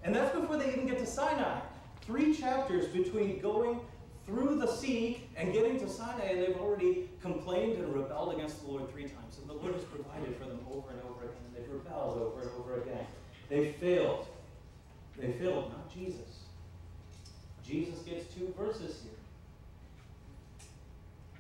And 0.04 0.14
that's 0.14 0.38
before 0.38 0.59
they 0.59 0.71
even 0.71 0.87
get 0.87 0.99
to 0.99 1.06
Sinai. 1.06 1.61
Three 2.02 2.35
chapters 2.35 2.88
between 2.88 3.40
going 3.40 3.80
through 4.26 4.58
the 4.58 4.66
sea 4.66 5.24
and 5.36 5.52
getting 5.52 5.78
to 5.80 5.88
Sinai, 5.88 6.24
and 6.26 6.42
they've 6.42 6.56
already 6.56 7.08
complained 7.20 7.78
and 7.78 7.94
rebelled 7.94 8.34
against 8.34 8.62
the 8.64 8.70
Lord 8.70 8.90
three 8.92 9.04
times. 9.04 9.38
And 9.40 9.48
the 9.48 9.54
Lord 9.54 9.74
has 9.74 9.84
provided 9.84 10.36
for 10.36 10.44
them 10.44 10.60
over 10.70 10.90
and 10.90 11.00
over 11.02 11.24
again. 11.24 11.42
They've 11.54 11.70
rebelled 11.70 12.18
over 12.18 12.42
and 12.42 12.50
over 12.58 12.80
again. 12.80 13.06
They 13.48 13.72
failed. 13.72 14.26
They 15.18 15.32
failed, 15.32 15.70
not 15.70 15.92
Jesus. 15.92 16.40
Jesus 17.66 17.98
gets 18.00 18.32
two 18.34 18.54
verses 18.58 19.02
here. 19.02 19.12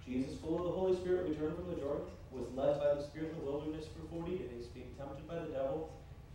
Jesus, 0.06 0.38
full 0.40 0.58
of 0.58 0.64
the 0.64 0.70
Holy 0.70 0.96
Spirit, 0.96 1.28
returned 1.28 1.56
from 1.56 1.70
the 1.70 1.76
Jordan, 1.76 2.06
was 2.32 2.44
led 2.54 2.78
by 2.78 2.94
the 2.94 3.02
Spirit 3.02 3.30
in 3.30 3.44
the 3.44 3.50
wilderness 3.50 3.86
for 3.86 4.16
40 4.16 4.36
days, 4.36 4.66
being 4.74 4.88
tempted 4.98 5.26
by 5.28 5.36
the 5.36 5.52
devil. 5.52 5.90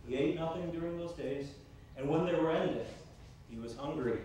He 0.06 0.16
ate 0.16 0.36
nothing 0.36 0.70
during 0.70 0.98
those 0.98 1.12
days, 1.12 1.48
and 1.96 2.08
when 2.08 2.24
they 2.24 2.34
were 2.34 2.50
ended, 2.50 2.86
he 3.50 3.58
was 3.58 3.76
hungry. 3.76 4.18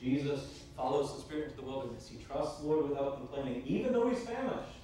Jesus 0.00 0.62
follows 0.76 1.14
the 1.14 1.20
Spirit 1.20 1.44
into 1.46 1.56
the 1.56 1.62
wilderness. 1.62 2.08
He 2.08 2.22
trusts 2.24 2.60
the 2.60 2.66
Lord 2.66 2.90
without 2.90 3.16
complaining, 3.16 3.62
even 3.66 3.92
though 3.92 4.08
he's 4.08 4.20
famished. 4.20 4.80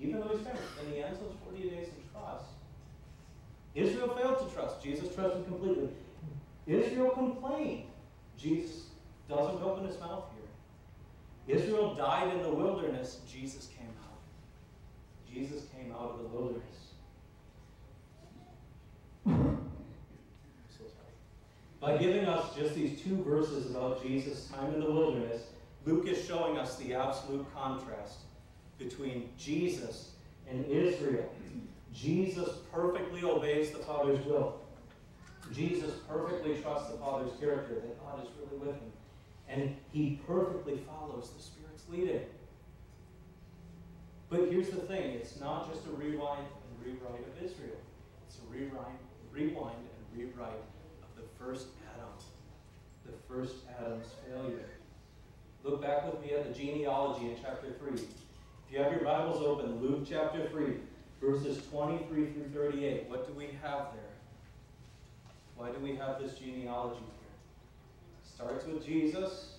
Even 0.00 0.20
though 0.20 0.28
he's 0.28 0.40
famished. 0.40 0.62
And 0.80 0.92
he 0.92 1.02
ends 1.02 1.18
those 1.18 1.34
40 1.44 1.62
days 1.70 1.88
in 1.88 1.94
trust. 2.12 2.46
Israel 3.74 4.14
failed 4.16 4.48
to 4.48 4.54
trust. 4.54 4.82
Jesus 4.82 5.14
trusted 5.14 5.44
completely. 5.46 5.88
Israel 6.66 7.10
complained. 7.10 7.84
Jesus 8.38 8.86
doesn't 9.28 9.62
open 9.62 9.86
his 9.86 9.98
mouth 10.00 10.24
here. 10.34 11.56
Israel 11.56 11.94
died 11.94 12.34
in 12.34 12.42
the 12.42 12.50
wilderness. 12.50 13.20
Jesus 13.30 13.68
came 13.76 13.88
out. 14.04 14.20
Jesus 15.32 15.64
came 15.76 15.92
out 15.92 16.12
of 16.12 16.18
the 16.18 16.28
wilderness. 16.28 16.84
By 21.84 21.98
giving 21.98 22.24
us 22.24 22.56
just 22.56 22.74
these 22.74 22.98
two 23.02 23.22
verses 23.24 23.70
about 23.70 24.02
Jesus' 24.02 24.46
time 24.46 24.72
in 24.72 24.80
the 24.80 24.90
wilderness, 24.90 25.42
Luke 25.84 26.08
is 26.08 26.24
showing 26.24 26.56
us 26.56 26.76
the 26.76 26.94
absolute 26.94 27.46
contrast 27.54 28.20
between 28.78 29.28
Jesus 29.36 30.12
and 30.48 30.64
Israel. 30.64 31.30
Jesus 31.92 32.48
perfectly 32.72 33.22
obeys 33.22 33.70
the 33.70 33.80
Father's 33.80 34.24
will. 34.24 34.62
Jesus 35.52 35.90
perfectly 36.08 36.56
trusts 36.62 36.90
the 36.90 36.96
Father's 36.96 37.38
character, 37.38 37.74
that 37.74 38.00
God 38.00 38.22
is 38.22 38.30
really 38.40 38.66
with 38.66 38.76
him. 38.76 38.92
And 39.46 39.76
he 39.92 40.22
perfectly 40.26 40.78
follows 40.88 41.32
the 41.36 41.42
Spirit's 41.42 41.84
leading. 41.90 42.22
But 44.30 44.48
here's 44.50 44.70
the 44.70 44.80
thing 44.80 45.16
it's 45.16 45.38
not 45.38 45.70
just 45.70 45.86
a 45.86 45.90
rewind 45.90 46.46
and 46.46 46.86
rewrite 46.86 47.20
of 47.20 47.44
Israel, 47.44 47.76
it's 48.26 48.38
a 48.38 48.50
rewind, 48.50 48.96
rewind 49.34 49.76
and 49.76 50.18
rewrite 50.18 50.62
first 51.44 51.66
Adam, 51.94 52.08
the 53.04 53.12
first 53.28 53.56
Adam's 53.78 54.06
failure. 54.26 54.70
Look 55.62 55.82
back 55.82 56.10
with 56.10 56.22
me 56.22 56.32
at 56.32 56.46
the 56.46 56.58
genealogy 56.58 57.26
in 57.26 57.36
chapter 57.42 57.72
3. 57.72 57.92
If 57.94 58.72
you 58.72 58.78
have 58.82 58.92
your 58.92 59.02
Bibles 59.02 59.42
open, 59.42 59.80
Luke 59.80 60.06
chapter 60.08 60.48
3 60.48 60.76
verses 61.20 61.62
23 61.70 62.32
through 62.32 62.48
38. 62.52 63.08
What 63.08 63.26
do 63.26 63.32
we 63.32 63.46
have 63.62 63.88
there? 63.94 64.14
Why 65.56 65.70
do 65.70 65.78
we 65.78 65.96
have 65.96 66.20
this 66.20 66.38
genealogy 66.38 67.00
here? 67.00 67.34
Starts 68.22 68.66
with 68.66 68.84
Jesus, 68.84 69.58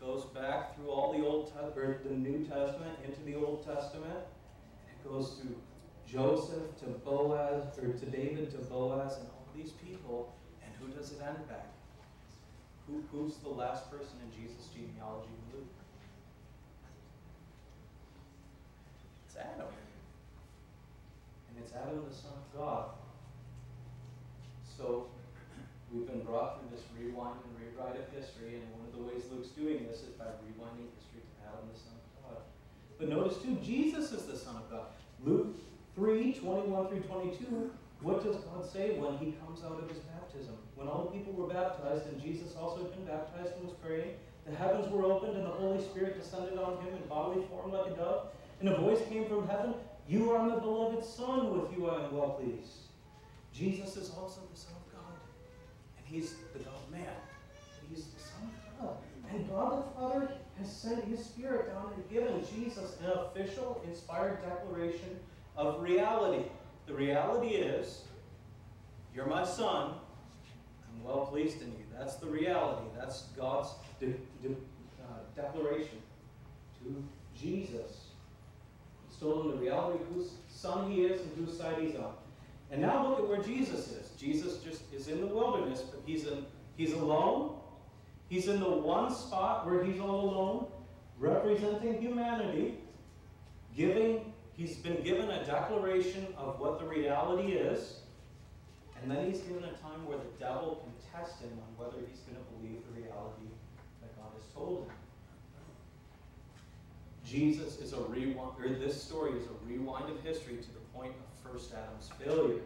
goes 0.00 0.24
back 0.26 0.76
through 0.76 0.90
all 0.90 1.12
the 1.12 1.24
Old 1.24 1.52
or 1.76 1.98
the 2.04 2.14
New 2.14 2.44
Testament 2.44 2.98
into 3.04 3.20
the 3.22 3.34
Old 3.34 3.64
Testament, 3.64 4.20
it 4.88 5.08
goes 5.08 5.40
through 5.40 5.56
Joseph 6.06 6.78
to 6.80 6.86
Boaz, 6.86 7.78
or 7.78 7.92
to 7.92 8.06
David 8.06 8.50
to 8.50 8.58
Boaz, 8.58 9.16
and 9.18 9.28
all 9.28 9.48
these 9.56 9.72
people. 9.72 10.34
Who 10.84 10.92
does 10.92 11.12
it 11.12 11.20
end 11.24 11.48
back? 11.48 11.72
Who, 12.86 13.00
who's 13.10 13.36
the 13.36 13.48
last 13.48 13.90
person 13.90 14.20
in 14.20 14.28
Jesus' 14.36 14.68
genealogy 14.68 15.32
in 15.32 15.56
Luke? 15.56 15.72
It's 19.24 19.36
Adam. 19.36 19.72
And 21.48 21.64
it's 21.64 21.72
Adam, 21.72 22.04
the 22.06 22.14
Son 22.14 22.36
of 22.36 22.58
God. 22.58 22.84
So 24.76 25.08
we've 25.90 26.06
been 26.06 26.20
brought 26.20 26.60
through 26.60 26.76
this 26.76 26.84
rewind 26.92 27.40
and 27.40 27.52
rewrite 27.56 27.96
of 27.96 28.12
history, 28.12 28.60
and 28.60 28.68
one 28.76 28.84
of 28.84 28.92
the 28.92 29.02
ways 29.08 29.24
Luke's 29.32 29.48
doing 29.56 29.86
this 29.88 30.04
is 30.04 30.12
by 30.20 30.28
rewinding 30.44 30.92
history 31.00 31.24
to 31.24 31.48
Adam, 31.48 31.64
the 31.72 31.78
Son 31.78 31.96
of 31.96 32.04
God. 32.28 32.42
But 32.98 33.08
notice 33.08 33.40
too, 33.40 33.56
Jesus 33.64 34.12
is 34.12 34.26
the 34.26 34.36
Son 34.36 34.56
of 34.56 34.70
God. 34.70 34.92
Luke 35.24 35.56
3, 35.94 36.34
21 36.34 36.88
through 36.88 37.00
22, 37.00 37.70
what 38.04 38.22
does 38.22 38.36
God 38.36 38.70
say 38.70 38.98
when 39.00 39.16
he 39.16 39.32
comes 39.40 39.64
out 39.64 39.80
of 39.80 39.88
his 39.88 39.98
baptism? 40.12 40.52
When 40.76 40.88
all 40.88 41.08
the 41.08 41.16
people 41.16 41.32
were 41.32 41.48
baptized, 41.48 42.06
and 42.06 42.20
Jesus 42.20 42.54
also 42.54 42.84
had 42.84 42.92
been 42.92 43.06
baptized 43.06 43.56
and 43.56 43.64
was 43.64 43.72
praying, 43.82 44.12
the 44.44 44.54
heavens 44.54 44.92
were 44.92 45.04
opened, 45.04 45.38
and 45.38 45.46
the 45.46 45.56
Holy 45.56 45.82
Spirit 45.82 46.20
descended 46.20 46.58
on 46.58 46.76
him 46.84 46.94
in 46.94 47.08
bodily 47.08 47.46
form 47.48 47.72
like 47.72 47.90
a 47.90 47.96
dove. 47.96 48.28
And 48.60 48.68
a 48.68 48.76
voice 48.76 49.00
came 49.08 49.26
from 49.26 49.48
heaven 49.48 49.74
You 50.06 50.32
are 50.32 50.46
my 50.46 50.58
beloved 50.58 51.02
Son, 51.02 51.58
with 51.58 51.72
you 51.72 51.88
I 51.88 52.04
am 52.04 52.14
well 52.14 52.36
pleased. 52.36 52.92
Jesus 53.54 53.96
is 53.96 54.10
also 54.10 54.42
the 54.52 54.58
Son 54.58 54.74
of 54.76 54.92
God. 54.92 55.16
And 55.96 56.06
he's 56.06 56.34
the 56.52 56.58
God 56.58 56.84
man. 56.92 57.16
He's 57.88 58.04
the 58.04 58.20
Son 58.20 58.50
of 58.52 58.80
God. 58.84 58.96
And 59.32 59.48
God 59.48 59.78
the 59.80 59.98
Father 59.98 60.32
has 60.58 60.70
sent 60.70 61.04
his 61.04 61.24
Spirit 61.24 61.72
down 61.72 61.92
and 61.94 62.10
given 62.10 62.44
Jesus 62.54 62.98
an 63.02 63.12
official, 63.12 63.80
inspired 63.88 64.42
declaration 64.42 65.18
of 65.56 65.80
reality. 65.80 66.44
The 66.86 66.94
reality 66.94 67.54
is, 67.54 68.02
you're 69.14 69.26
my 69.26 69.44
son. 69.44 69.92
I'm 69.92 71.04
well 71.04 71.26
pleased 71.26 71.62
in 71.62 71.68
you. 71.68 71.84
That's 71.96 72.16
the 72.16 72.26
reality. 72.26 72.86
That's 72.98 73.22
God's 73.36 73.70
de- 74.00 74.14
de- 74.42 74.56
uh, 75.02 75.20
declaration 75.34 75.98
to 76.82 77.04
Jesus. 77.34 78.08
He's 79.08 79.18
told 79.18 79.46
him 79.46 79.50
the 79.52 79.62
reality 79.64 80.02
of 80.02 80.08
whose 80.08 80.32
son 80.48 80.90
he 80.90 81.04
is 81.04 81.20
and 81.20 81.46
whose 81.46 81.56
side 81.56 81.76
he's 81.80 81.94
on. 81.96 82.14
And 82.70 82.82
now 82.82 83.08
look 83.08 83.20
at 83.20 83.28
where 83.28 83.42
Jesus 83.42 83.92
is. 83.92 84.10
Jesus 84.18 84.58
just 84.58 84.82
is 84.92 85.08
in 85.08 85.20
the 85.20 85.26
wilderness, 85.26 85.80
but 85.80 86.00
he's 86.04 86.26
in, 86.26 86.44
he's 86.76 86.92
alone. 86.92 87.56
He's 88.28 88.48
in 88.48 88.58
the 88.60 88.68
one 88.68 89.14
spot 89.14 89.66
where 89.66 89.84
he's 89.84 90.00
all 90.00 90.30
alone, 90.30 90.66
representing 91.18 92.00
humanity, 92.00 92.74
giving 93.76 94.32
He's 94.56 94.76
been 94.76 95.02
given 95.02 95.30
a 95.30 95.44
declaration 95.44 96.28
of 96.38 96.60
what 96.60 96.78
the 96.78 96.86
reality 96.86 97.52
is, 97.52 97.98
and 99.02 99.10
then 99.10 99.26
he's 99.26 99.40
given 99.40 99.64
a 99.64 99.72
time 99.82 100.06
where 100.06 100.18
the 100.18 100.38
devil 100.38 100.84
can 100.84 101.20
test 101.20 101.40
him 101.40 101.50
on 101.50 101.84
whether 101.84 101.98
he's 102.08 102.20
going 102.20 102.38
to 102.38 102.46
believe 102.56 102.80
the 102.94 103.02
reality 103.02 103.50
that 104.00 104.16
God 104.16 104.30
has 104.36 104.46
told 104.54 104.86
him. 104.86 104.96
Jesus 107.26 107.80
is 107.80 107.92
a 107.94 108.00
rewind, 108.02 108.52
or 108.60 108.68
this 108.68 109.02
story 109.02 109.32
is 109.32 109.44
a 109.46 109.66
rewind 109.66 110.08
of 110.08 110.22
history 110.22 110.56
to 110.56 110.72
the 110.72 110.80
point 110.94 111.12
of 111.12 111.50
first 111.50 111.72
Adam's 111.72 112.10
failure. 112.22 112.60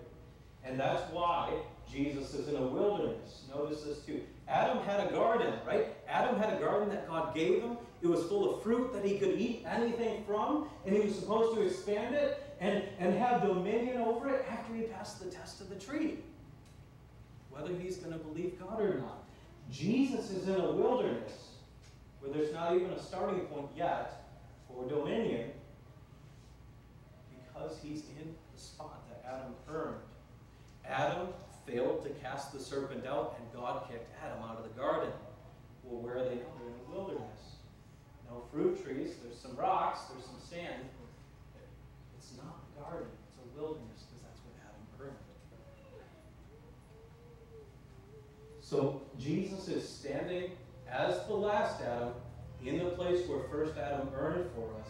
And 0.65 0.79
that's 0.79 1.11
why 1.13 1.53
Jesus 1.91 2.35
is 2.35 2.49
in 2.49 2.57
a 2.57 2.67
wilderness. 2.67 3.45
Notice 3.55 3.83
this 3.83 4.01
too. 4.01 4.21
Adam 4.49 4.79
had 4.85 5.07
a 5.07 5.13
garden, 5.13 5.53
right? 5.67 5.89
Adam 6.09 6.39
had 6.39 6.55
a 6.55 6.61
garden 6.61 6.89
that 6.89 7.07
God 7.07 7.35
gave 7.35 7.63
him. 7.63 7.77
It 8.01 8.07
was 8.07 8.25
full 8.25 8.55
of 8.55 8.63
fruit 8.63 8.93
that 8.95 9.05
he 9.05 9.19
could 9.19 9.39
eat 9.39 9.65
anything 9.69 10.25
from, 10.25 10.69
and 10.87 10.97
he 10.97 11.03
was 11.03 11.15
supposed 11.15 11.57
to 11.57 11.63
expand 11.63 12.15
it 12.15 12.43
and, 12.61 12.83
and 12.99 13.15
have 13.15 13.43
dominion 13.43 13.99
over 13.99 14.29
it 14.31 14.47
after 14.51 14.75
he 14.75 14.83
passed 14.83 15.23
the 15.23 15.31
test 15.31 15.61
of 15.61 15.69
the 15.69 15.75
tree. 15.75 16.19
Whether 17.51 17.75
he's 17.75 17.97
going 17.97 18.13
to 18.13 18.19
believe 18.19 18.59
God 18.59 18.81
or 18.81 18.95
not. 18.95 19.25
Jesus 19.71 20.31
is 20.31 20.49
in 20.49 20.55
a 20.55 20.73
wilderness 20.73 21.49
where 22.21 22.33
there's 22.33 22.53
not 22.55 22.75
even 22.75 22.91
a 22.91 23.03
starting 23.03 23.41
point 23.41 23.69
yet 23.77 24.25
for 24.67 24.89
dominion 24.89 25.51
because 27.31 27.79
he's 27.83 28.05
in 28.21 28.35
the 28.55 28.61
spot 28.61 29.03
that 29.09 29.31
Adam 29.31 29.55
earned. 29.69 29.97
Adam 30.87 31.29
failed 31.71 32.03
to 32.03 32.11
cast 32.21 32.53
the 32.53 32.61
serpent 32.61 33.07
out, 33.07 33.37
and 33.39 33.53
God 33.53 33.89
kicked 33.91 34.11
Adam 34.25 34.43
out 34.43 34.57
of 34.57 34.65
the 34.65 34.81
garden. 34.81 35.11
Well, 35.85 36.01
where 36.03 36.17
are 36.19 36.25
they 36.25 36.37
now? 36.37 36.53
They're 36.59 36.69
in 36.69 36.79
the 36.89 36.97
wilderness. 36.97 37.61
No 38.31 38.43
fruit 38.53 38.83
trees. 38.85 39.17
There's 39.23 39.39
some 39.39 39.57
rocks. 39.57 40.01
There's 40.13 40.25
some 40.25 40.41
sand. 40.41 40.85
It's 42.17 42.33
not 42.37 42.57
a 42.61 42.81
garden. 42.81 43.09
It's 43.29 43.39
a 43.41 43.61
wilderness 43.61 44.05
because 44.09 44.23
that's 44.25 44.41
what 44.45 44.55
Adam 44.65 44.85
earned. 45.01 45.17
So 48.61 49.03
Jesus 49.19 49.69
is 49.69 49.89
standing 49.89 50.53
as 50.91 51.27
the 51.27 51.35
last 51.35 51.83
Adam 51.83 52.13
in 52.65 52.79
the 52.79 52.91
place 52.91 53.27
where 53.29 53.41
first 53.51 53.79
Adam 53.79 54.09
earned 54.15 54.51
for 54.55 54.69
us, 54.81 54.89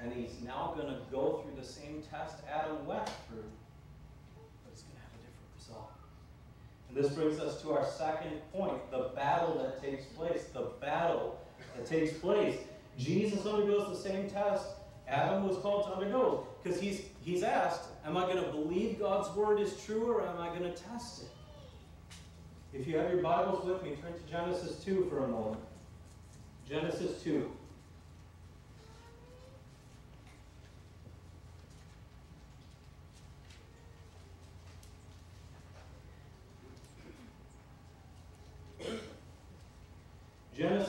and 0.00 0.12
he's 0.12 0.40
now 0.44 0.74
going 0.76 0.88
to 0.88 1.00
go 1.10 1.42
through 1.42 1.60
the 1.60 1.66
same 1.66 2.02
test 2.10 2.36
Adam 2.48 2.86
went 2.86 3.08
through, 3.28 3.50
but 4.62 4.70
it's 4.72 4.82
going 4.82 4.94
to 4.94 5.02
have 5.02 5.14
a 5.14 5.22
different 5.22 5.50
result. 5.56 5.90
This 6.94 7.10
brings 7.10 7.40
us 7.40 7.62
to 7.62 7.72
our 7.72 7.86
second 7.86 8.40
point 8.52 8.90
the 8.90 9.10
battle 9.14 9.58
that 9.58 9.82
takes 9.82 10.04
place. 10.04 10.44
The 10.52 10.70
battle 10.80 11.40
that 11.76 11.86
takes 11.86 12.12
place. 12.12 12.58
Jesus 12.98 13.46
undergoes 13.46 13.88
the 13.88 14.08
same 14.08 14.28
test 14.28 14.66
Adam 15.08 15.46
was 15.46 15.58
called 15.58 15.86
to 15.86 15.92
undergo 15.92 16.46
because 16.62 16.80
he's, 16.80 17.02
he's 17.22 17.42
asked, 17.42 17.88
Am 18.04 18.16
I 18.16 18.22
going 18.22 18.42
to 18.42 18.50
believe 18.50 18.98
God's 18.98 19.34
word 19.36 19.60
is 19.60 19.76
true 19.84 20.10
or 20.10 20.26
am 20.26 20.40
I 20.40 20.48
going 20.48 20.62
to 20.62 20.72
test 20.72 21.22
it? 21.22 21.28
If 22.72 22.86
you 22.86 22.96
have 22.96 23.12
your 23.12 23.22
Bibles 23.22 23.64
with 23.64 23.82
me, 23.82 23.96
turn 24.00 24.12
to 24.14 24.30
Genesis 24.30 24.82
2 24.82 25.06
for 25.10 25.24
a 25.24 25.28
moment. 25.28 25.60
Genesis 26.66 27.22
2. 27.22 27.50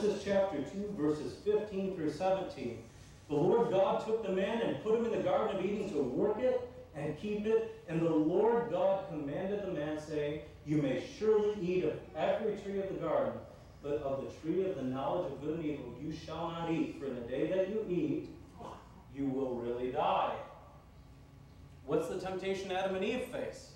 Genesis 0.04 0.22
chapter 0.22 0.58
2, 0.58 0.94
verses 0.98 1.32
15 1.46 1.96
through 1.96 2.12
17. 2.12 2.78
The 3.30 3.34
Lord 3.34 3.70
God 3.70 4.04
took 4.04 4.22
the 4.22 4.32
man 4.32 4.60
and 4.60 4.82
put 4.82 4.98
him 4.98 5.06
in 5.06 5.12
the 5.12 5.22
Garden 5.22 5.56
of 5.56 5.64
Eden 5.64 5.90
to 5.94 6.02
work 6.02 6.40
it 6.40 6.60
and 6.94 7.18
keep 7.18 7.46
it. 7.46 7.82
And 7.88 8.02
the 8.02 8.10
Lord 8.10 8.70
God 8.70 9.08
commanded 9.08 9.62
the 9.62 9.72
man, 9.72 9.98
saying, 9.98 10.42
You 10.66 10.82
may 10.82 11.02
surely 11.18 11.54
eat 11.58 11.84
of 11.84 11.94
every 12.14 12.56
tree 12.56 12.80
of 12.80 12.88
the 12.88 13.00
garden, 13.00 13.32
but 13.82 14.02
of 14.02 14.24
the 14.24 14.30
tree 14.42 14.68
of 14.68 14.76
the 14.76 14.82
knowledge 14.82 15.32
of 15.32 15.40
good 15.40 15.60
and 15.60 15.64
evil 15.64 15.94
you 15.98 16.12
shall 16.12 16.50
not 16.50 16.70
eat, 16.70 16.96
for 17.00 17.06
in 17.06 17.14
the 17.14 17.22
day 17.22 17.46
that 17.46 17.70
you 17.70 17.86
eat, 17.88 18.28
you 19.16 19.26
will 19.28 19.54
really 19.54 19.90
die. 19.90 20.34
What's 21.86 22.08
the 22.08 22.18
temptation 22.18 22.70
Adam 22.72 22.96
and 22.96 23.04
Eve 23.04 23.24
face? 23.32 23.70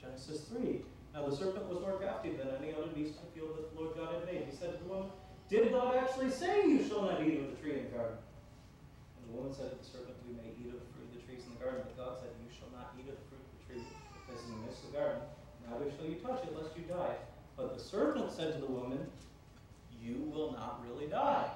Genesis 0.00 0.40
3. 0.56 0.80
Now 1.14 1.26
the 1.26 1.34
serpent 1.34 1.66
was 1.68 1.80
more 1.80 1.96
crafty 1.96 2.30
than 2.36 2.48
any 2.60 2.74
other 2.74 2.88
beast 2.94 3.16
of 3.18 3.26
the 3.26 3.32
field 3.34 3.56
that 3.56 3.72
the 3.72 3.74
Lord 3.80 3.96
God 3.96 4.14
had 4.14 4.24
made. 4.26 4.46
He 4.48 4.54
said 4.54 4.76
to 4.76 4.78
the 4.78 4.88
woman, 4.88 5.10
Did 5.48 5.72
God 5.72 5.96
actually 5.96 6.30
say 6.30 6.68
you 6.68 6.84
shall 6.86 7.02
not 7.02 7.24
eat 7.24 7.40
of 7.40 7.50
the 7.50 7.58
tree 7.58 7.80
in 7.80 7.88
the 7.88 7.94
garden? 7.96 8.18
And 8.18 9.22
the 9.26 9.34
woman 9.34 9.52
said 9.52 9.72
to 9.72 9.78
the 9.80 9.88
serpent, 9.88 10.14
We 10.28 10.36
may 10.36 10.52
eat 10.60 10.70
of 10.70 10.78
the 10.78 10.88
fruit 10.92 11.08
of 11.08 11.14
the 11.16 11.22
trees 11.24 11.42
in 11.48 11.56
the 11.56 11.60
garden, 11.60 11.82
but 11.84 11.96
God 11.96 12.20
said, 12.20 12.30
You 12.38 12.50
shall 12.52 12.70
not 12.70 12.94
eat 13.00 13.08
of 13.08 13.16
the 13.16 13.26
fruit 13.32 13.42
of 13.42 13.50
the 13.56 13.62
tree 13.66 13.84
that 13.84 14.34
is 14.36 14.44
in 14.46 14.52
the 14.56 14.62
midst 14.68 14.84
of 14.84 14.92
the 14.92 14.96
garden, 15.00 15.20
neither 15.64 15.88
shall 15.96 16.06
you 16.06 16.20
touch 16.20 16.44
it, 16.44 16.52
lest 16.52 16.76
you 16.76 16.84
die. 16.84 17.16
But 17.56 17.74
the 17.74 17.82
serpent 17.82 18.30
said 18.30 18.54
to 18.54 18.60
the 18.60 18.70
woman, 18.70 19.02
You 19.98 20.30
will 20.30 20.52
not 20.52 20.84
really 20.86 21.10
die. 21.10 21.50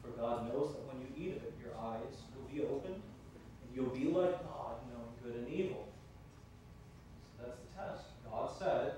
For 0.00 0.08
God 0.16 0.48
knows 0.48 0.72
that 0.72 0.82
when 0.88 1.04
you 1.04 1.10
eat 1.18 1.36
of 1.36 1.42
it, 1.44 1.52
your 1.60 1.76
eyes 1.76 2.24
will 2.32 2.48
be 2.48 2.64
opened, 2.64 2.96
and 2.96 3.68
you'll 3.74 3.92
be 3.92 4.08
like 4.08 4.40
God, 4.48 4.80
knowing 4.88 5.12
good 5.22 5.44
and 5.44 5.48
evil. 5.52 5.86
So 7.36 7.44
that's 7.44 7.58
the 7.58 7.68
test. 7.76 8.04
Said, 8.58 8.90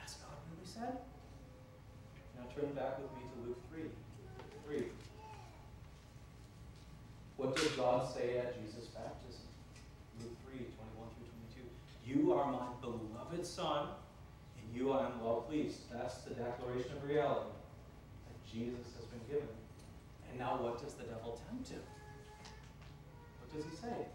Has 0.00 0.14
God 0.14 0.40
really 0.48 0.64
said? 0.64 0.96
Now 2.34 2.48
turn 2.56 2.72
back 2.72 2.96
with 2.96 3.12
me 3.12 3.28
to 3.28 3.48
Luke 3.48 3.60
3. 3.70 3.82
3. 4.64 4.84
What 7.36 7.56
did 7.56 7.76
God 7.76 8.08
say 8.08 8.38
at 8.38 8.56
Jesus' 8.56 8.86
baptism? 8.86 9.44
Luke 10.18 10.32
3, 10.48 10.64
21 10.96 11.08
through 11.12 11.28
22. 11.52 12.20
You 12.22 12.32
are 12.32 12.50
my 12.50 12.72
beloved 12.80 13.44
Son, 13.44 13.88
and 14.56 14.74
you 14.74 14.92
I 14.92 15.04
am 15.04 15.22
well 15.22 15.44
pleased. 15.46 15.92
That's 15.92 16.22
the 16.22 16.32
declaration 16.32 16.92
of 16.96 17.06
reality 17.06 17.52
that 17.52 18.50
Jesus 18.50 18.96
has 18.96 19.04
been 19.12 19.20
given. 19.28 19.54
And 20.30 20.38
now 20.38 20.56
what 20.56 20.82
does 20.82 20.94
the 20.94 21.04
devil 21.04 21.38
tempt 21.50 21.68
him? 21.68 21.82
What 23.40 23.54
does 23.54 23.70
he 23.70 23.76
say? 23.76 24.06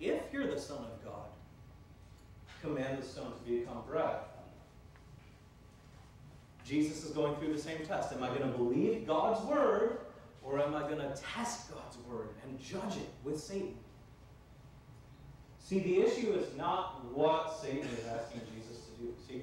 If 0.00 0.32
you're 0.32 0.48
the 0.48 0.58
Son 0.58 0.78
of 0.78 1.04
God, 1.04 1.29
command 2.62 3.02
the 3.02 3.06
stone 3.06 3.32
to 3.32 3.50
become 3.50 3.82
bread. 3.88 4.16
Jesus 6.64 7.04
is 7.04 7.10
going 7.10 7.34
through 7.36 7.52
the 7.52 7.60
same 7.60 7.78
test. 7.84 8.12
Am 8.12 8.22
I 8.22 8.28
going 8.28 8.42
to 8.42 8.56
believe 8.56 9.06
God's 9.06 9.44
word 9.46 9.98
or 10.42 10.60
am 10.60 10.74
I 10.74 10.82
going 10.82 10.98
to 10.98 11.14
test 11.34 11.72
God's 11.72 11.98
word 12.08 12.28
and 12.44 12.60
judge 12.60 12.96
it 12.96 13.08
with 13.24 13.40
Satan? 13.40 13.74
See, 15.58 15.80
the 15.80 16.00
issue 16.00 16.32
is 16.32 16.56
not 16.56 17.04
what 17.14 17.56
Satan 17.60 17.88
is 17.88 18.06
asking 18.06 18.40
Jesus 18.54 18.84
to 18.84 19.02
do. 19.02 19.14
See, 19.26 19.42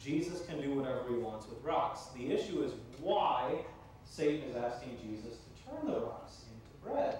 Jesus 0.00 0.44
can 0.46 0.60
do 0.60 0.74
whatever 0.74 1.02
he 1.08 1.14
wants 1.14 1.48
with 1.48 1.62
rocks. 1.64 2.06
The 2.16 2.32
issue 2.32 2.62
is 2.62 2.72
why 3.00 3.54
Satan 4.04 4.48
is 4.48 4.56
asking 4.56 4.98
Jesus 5.02 5.38
to 5.38 5.70
turn 5.70 5.92
the 5.92 6.00
rocks 6.00 6.42
into 6.52 6.92
bread. 6.92 7.18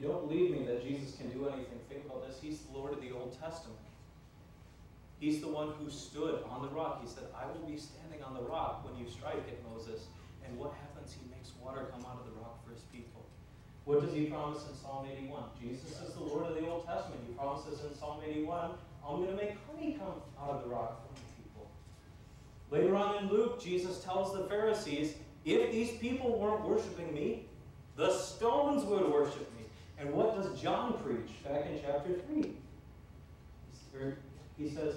You 0.00 0.08
don't 0.08 0.26
believe 0.26 0.50
me 0.50 0.64
that 0.64 0.82
Jesus 0.82 1.14
can 1.16 1.28
do 1.28 1.46
anything, 1.48 1.78
think 1.90 2.06
about 2.06 2.26
this. 2.26 2.38
He's 2.40 2.60
the 2.60 2.78
Lord 2.78 2.94
of 2.94 3.02
the 3.02 3.12
Old 3.12 3.36
Testament. 3.38 3.76
He's 5.20 5.42
the 5.42 5.48
one 5.48 5.72
who 5.78 5.90
stood 5.90 6.42
on 6.48 6.62
the 6.62 6.68
rock. 6.68 7.02
He 7.04 7.08
said, 7.08 7.24
I 7.36 7.44
will 7.44 7.68
be 7.68 7.76
standing 7.76 8.24
on 8.24 8.32
the 8.32 8.40
rock 8.40 8.88
when 8.88 8.96
you 8.96 9.10
strike 9.10 9.44
it, 9.46 9.62
Moses. 9.68 10.08
And 10.48 10.56
what 10.56 10.72
happens? 10.72 11.12
He 11.12 11.28
makes 11.28 11.52
water 11.62 11.92
come 11.92 12.00
out 12.08 12.16
of 12.16 12.32
the 12.32 12.40
rock 12.40 12.64
for 12.64 12.72
his 12.72 12.80
people. 12.88 13.20
What 13.84 14.00
does 14.00 14.14
he 14.14 14.24
promise 14.24 14.64
in 14.64 14.74
Psalm 14.80 15.06
81? 15.12 15.42
Jesus 15.60 16.00
is 16.00 16.14
the 16.14 16.24
Lord 16.24 16.46
of 16.46 16.56
the 16.56 16.66
Old 16.66 16.86
Testament. 16.86 17.20
He 17.28 17.34
promises 17.34 17.84
in 17.84 17.94
Psalm 17.98 18.20
81, 18.24 18.70
I'm 19.06 19.16
going 19.16 19.28
to 19.28 19.36
make 19.36 19.56
honey 19.68 20.00
come 20.00 20.24
out 20.40 20.56
of 20.56 20.62
the 20.64 20.70
rock 20.70 21.04
for 21.04 21.12
my 21.12 21.28
people. 21.36 21.68
Later 22.70 22.96
on 22.96 23.22
in 23.22 23.28
Luke, 23.28 23.62
Jesus 23.62 24.02
tells 24.02 24.32
the 24.32 24.44
Pharisees, 24.44 25.12
if 25.44 25.70
these 25.70 25.92
people 25.98 26.38
weren't 26.38 26.64
worshiping 26.64 27.12
me, 27.12 27.44
the 27.96 28.16
stones 28.16 28.84
would 28.84 29.10
worship 29.10 29.52
me. 29.58 29.59
And 30.00 30.12
what 30.14 30.34
does 30.34 30.58
John 30.58 30.94
preach 31.04 31.44
back 31.44 31.66
in 31.66 31.78
chapter 31.82 32.14
3? 32.32 32.52
He 34.56 34.70
says, 34.70 34.94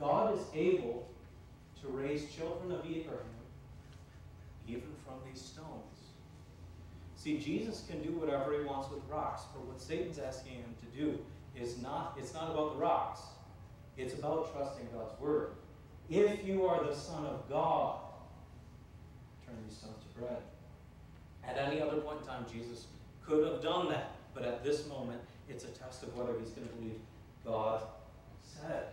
God 0.00 0.34
is 0.34 0.44
able 0.54 1.06
to 1.82 1.88
raise 1.88 2.30
children 2.34 2.72
of 2.72 2.86
Abraham 2.86 3.20
even 4.66 4.88
from 5.04 5.14
these 5.30 5.40
stones. 5.40 5.66
See, 7.16 7.38
Jesus 7.38 7.84
can 7.88 8.02
do 8.02 8.10
whatever 8.12 8.58
he 8.58 8.64
wants 8.64 8.90
with 8.90 9.00
rocks, 9.10 9.42
but 9.54 9.64
what 9.66 9.80
Satan's 9.80 10.18
asking 10.18 10.54
him 10.54 10.74
to 10.80 10.98
do 10.98 11.18
is 11.60 11.80
not, 11.82 12.16
it's 12.18 12.32
not 12.34 12.50
about 12.50 12.74
the 12.74 12.78
rocks. 12.78 13.20
It's 13.96 14.14
about 14.14 14.52
trusting 14.54 14.88
God's 14.94 15.18
word. 15.20 15.52
If 16.08 16.44
you 16.44 16.66
are 16.66 16.84
the 16.84 16.94
Son 16.94 17.24
of 17.24 17.48
God, 17.48 17.98
turn 19.46 19.56
these 19.66 19.76
stones 19.76 19.96
to 20.02 20.20
bread. 20.20 20.42
At 21.48 21.58
any 21.58 21.80
other 21.80 21.98
point 21.98 22.20
in 22.20 22.26
time, 22.26 22.44
Jesus 22.52 22.86
could 23.24 23.46
have 23.46 23.62
done 23.62 23.88
that, 23.88 24.12
but 24.34 24.44
at 24.44 24.64
this 24.64 24.86
moment, 24.88 25.20
it's 25.48 25.64
a 25.64 25.68
test 25.68 26.02
of 26.02 26.16
whether 26.16 26.38
he's 26.38 26.50
going 26.50 26.66
to 26.68 26.74
believe 26.74 26.98
God 27.44 27.82
said. 28.42 28.88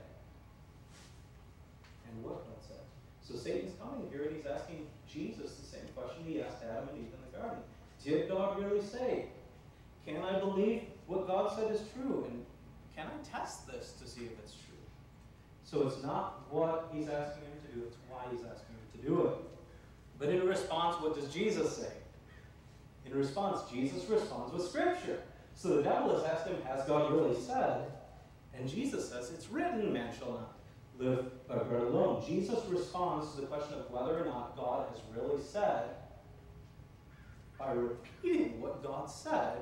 And 2.08 2.24
what 2.24 2.46
God 2.46 2.58
said. 2.68 2.78
So 3.22 3.36
Satan's 3.36 3.74
coming 3.82 4.08
here 4.12 4.24
and 4.24 4.36
he's 4.36 4.46
asking 4.46 4.86
Jesus 5.12 5.56
the 5.56 5.66
same 5.66 5.88
question 5.96 6.24
he 6.26 6.42
asked 6.42 6.63
Adam 6.63 6.89
and 6.89 7.00
Eve 7.00 7.13
in 7.13 7.32
the 7.32 7.38
garden. 7.38 7.63
Did 8.04 8.30
God 8.30 8.62
really 8.62 8.82
say? 8.82 9.26
Can 10.06 10.18
I 10.18 10.39
believe 10.39 10.84
what 11.08 11.28
God 11.28 11.56
said 11.56 11.72
is 11.72 11.82
true? 11.96 12.28
And 12.30 12.46
can 12.96 13.08
I 13.08 13.38
test 13.38 13.68
this 13.68 13.94
to 14.02 14.08
see 14.08 14.26
if 14.26 14.32
it's 14.39 14.54
true? 14.54 14.63
So 15.63 15.88
it's 15.88 16.04
not 16.04 16.44
what 16.52 16.89
he's 16.94 17.08
asking 17.08 17.44
him 17.44 17.58
to 17.66 17.76
do, 17.76 17.86
it's 17.88 17.98
why 18.10 18.24
he's 18.30 18.42
asking 18.42 18.76
him 18.76 19.02
to 19.02 19.08
do 19.08 19.28
it. 19.28 19.36
But 20.20 20.30
in 20.30 20.48
response, 20.48 21.02
what 21.02 21.16
does 21.16 21.34
Jesus 21.34 21.76
say? 21.78 21.94
In 23.06 23.13
response, 23.13 23.70
Jesus 23.72 24.10
responds 24.10 24.54
with 24.54 24.68
Scripture. 24.68 25.22
So 25.56 25.78
the 25.78 25.84
devil 25.84 26.16
has 26.16 26.24
asked 26.24 26.48
him, 26.48 26.58
Has 26.63 26.86
God 26.88 27.12
really 27.12 27.39
said? 27.39 27.92
And 28.54 28.70
Jesus 28.70 29.10
says, 29.10 29.32
It's 29.32 29.50
written, 29.50 29.92
man 29.94 30.13
shall 30.18 30.32
not 30.32 30.54
live 31.00 31.48
by 31.48 31.58
bread 31.58 31.84
alone. 31.84 32.24
Jesus 32.26 32.60
responds 32.70 33.34
to 33.36 33.42
the 33.42 33.48
question 33.48 33.76
of 33.80 33.89
whether 33.92 34.20
or 34.20 34.26
not 34.26 34.56
God 34.56 34.88
has 34.89 35.00
really 35.16 35.42
said 35.42 35.89
by 37.58 37.72
repeating 37.72 38.62
what 38.62 38.84
God 38.84 39.10
said 39.10 39.58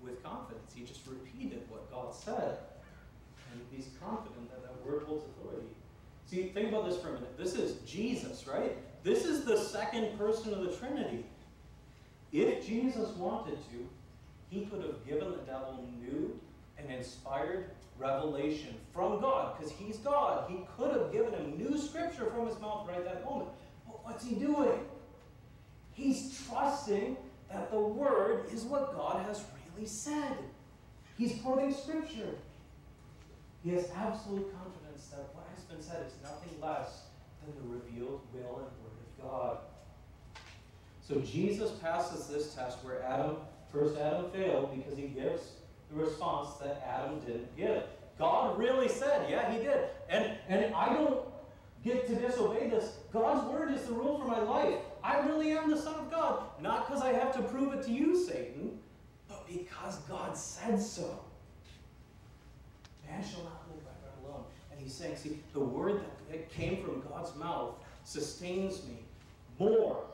with 0.00 0.22
confidence. 0.22 0.72
He 0.74 0.84
just 0.84 1.06
repeated 1.06 1.62
what 1.68 1.90
God 1.90 2.14
said. 2.14 2.58
And 3.52 3.60
he's 3.70 3.90
confident 4.00 4.50
that 4.50 4.62
that 4.62 4.86
word 4.86 5.04
holds 5.04 5.24
authority. 5.24 5.68
See, 6.26 6.48
think 6.48 6.68
about 6.68 6.88
this 6.88 7.00
for 7.00 7.08
a 7.08 7.12
minute. 7.12 7.38
This 7.38 7.54
is 7.54 7.78
Jesus, 7.90 8.46
right? 8.46 8.76
This 9.02 9.24
is 9.24 9.44
the 9.44 9.56
second 9.56 10.18
person 10.18 10.52
of 10.52 10.60
the 10.60 10.76
Trinity. 10.76 11.24
If 12.32 12.66
Jesus 12.66 13.10
wanted 13.16 13.58
to, 13.70 13.88
he 14.50 14.66
could 14.66 14.82
have 14.82 15.06
given 15.06 15.30
the 15.30 15.38
devil 15.38 15.88
new 16.00 16.38
and 16.78 16.90
inspired 16.90 17.70
revelation 17.98 18.74
from 18.92 19.20
God, 19.20 19.56
because 19.58 19.72
he's 19.72 19.98
God. 19.98 20.48
He 20.48 20.60
could 20.76 20.94
have 20.94 21.12
given 21.12 21.32
him 21.32 21.56
new 21.58 21.78
scripture 21.78 22.30
from 22.30 22.46
his 22.46 22.58
mouth 22.60 22.88
right 22.88 23.04
that 23.04 23.24
moment. 23.24 23.50
But 23.86 24.04
what's 24.04 24.24
he 24.24 24.36
doing? 24.36 24.80
He's 25.92 26.40
trusting 26.46 27.16
that 27.50 27.70
the 27.70 27.80
word 27.80 28.46
is 28.52 28.62
what 28.62 28.94
God 28.94 29.24
has 29.26 29.42
really 29.74 29.86
said. 29.86 30.36
He's 31.16 31.40
quoting 31.42 31.74
scripture. 31.74 32.36
He 33.64 33.70
has 33.70 33.90
absolute 33.96 34.54
confidence 34.56 35.08
that 35.08 35.34
what 35.34 35.46
has 35.54 35.64
been 35.64 35.82
said, 35.82 36.06
is 36.06 36.14
nothing 36.22 36.60
less 36.62 37.02
than 37.42 37.54
the 37.56 37.74
revealed 37.74 38.20
will 38.32 38.58
and 38.58 38.70
word 38.84 38.98
of 39.00 39.30
God. 39.30 39.58
So 41.08 41.20
Jesus 41.20 41.70
passes 41.70 42.26
this 42.26 42.54
test 42.54 42.84
where 42.84 43.02
Adam, 43.02 43.36
first 43.72 43.96
Adam 43.96 44.30
failed 44.30 44.76
because 44.76 44.98
he 44.98 45.06
gives 45.06 45.52
the 45.90 46.04
response 46.04 46.56
that 46.56 46.86
Adam 46.86 47.18
didn't 47.20 47.56
give. 47.56 47.82
God 48.18 48.58
really 48.58 48.88
said, 48.88 49.30
yeah, 49.30 49.50
he 49.50 49.58
did. 49.58 49.88
And, 50.10 50.32
and 50.50 50.74
I 50.74 50.92
don't 50.92 51.20
get 51.82 52.06
to 52.08 52.14
disobey 52.14 52.68
this. 52.68 52.98
God's 53.10 53.50
word 53.50 53.72
is 53.72 53.84
the 53.84 53.94
rule 53.94 54.18
for 54.18 54.26
my 54.26 54.40
life. 54.40 54.80
I 55.02 55.20
really 55.20 55.52
am 55.52 55.70
the 55.70 55.80
Son 55.80 55.94
of 55.94 56.10
God. 56.10 56.42
Not 56.60 56.86
because 56.86 57.02
I 57.02 57.14
have 57.14 57.34
to 57.36 57.42
prove 57.42 57.72
it 57.72 57.82
to 57.84 57.90
you, 57.90 58.22
Satan, 58.22 58.78
but 59.28 59.46
because 59.46 59.96
God 60.00 60.36
said 60.36 60.78
so. 60.78 61.20
Man 63.08 63.24
shall 63.24 63.44
not 63.44 63.64
live 63.70 63.82
by 63.82 63.92
bread 64.02 64.12
alone. 64.26 64.44
And 64.70 64.78
he's 64.78 64.92
saying, 64.92 65.16
see, 65.16 65.38
the 65.54 65.60
word 65.60 66.02
that 66.30 66.50
came 66.50 66.84
from 66.84 67.00
God's 67.08 67.34
mouth 67.36 67.76
sustains 68.04 68.82
me 68.84 68.98
more 69.58 70.04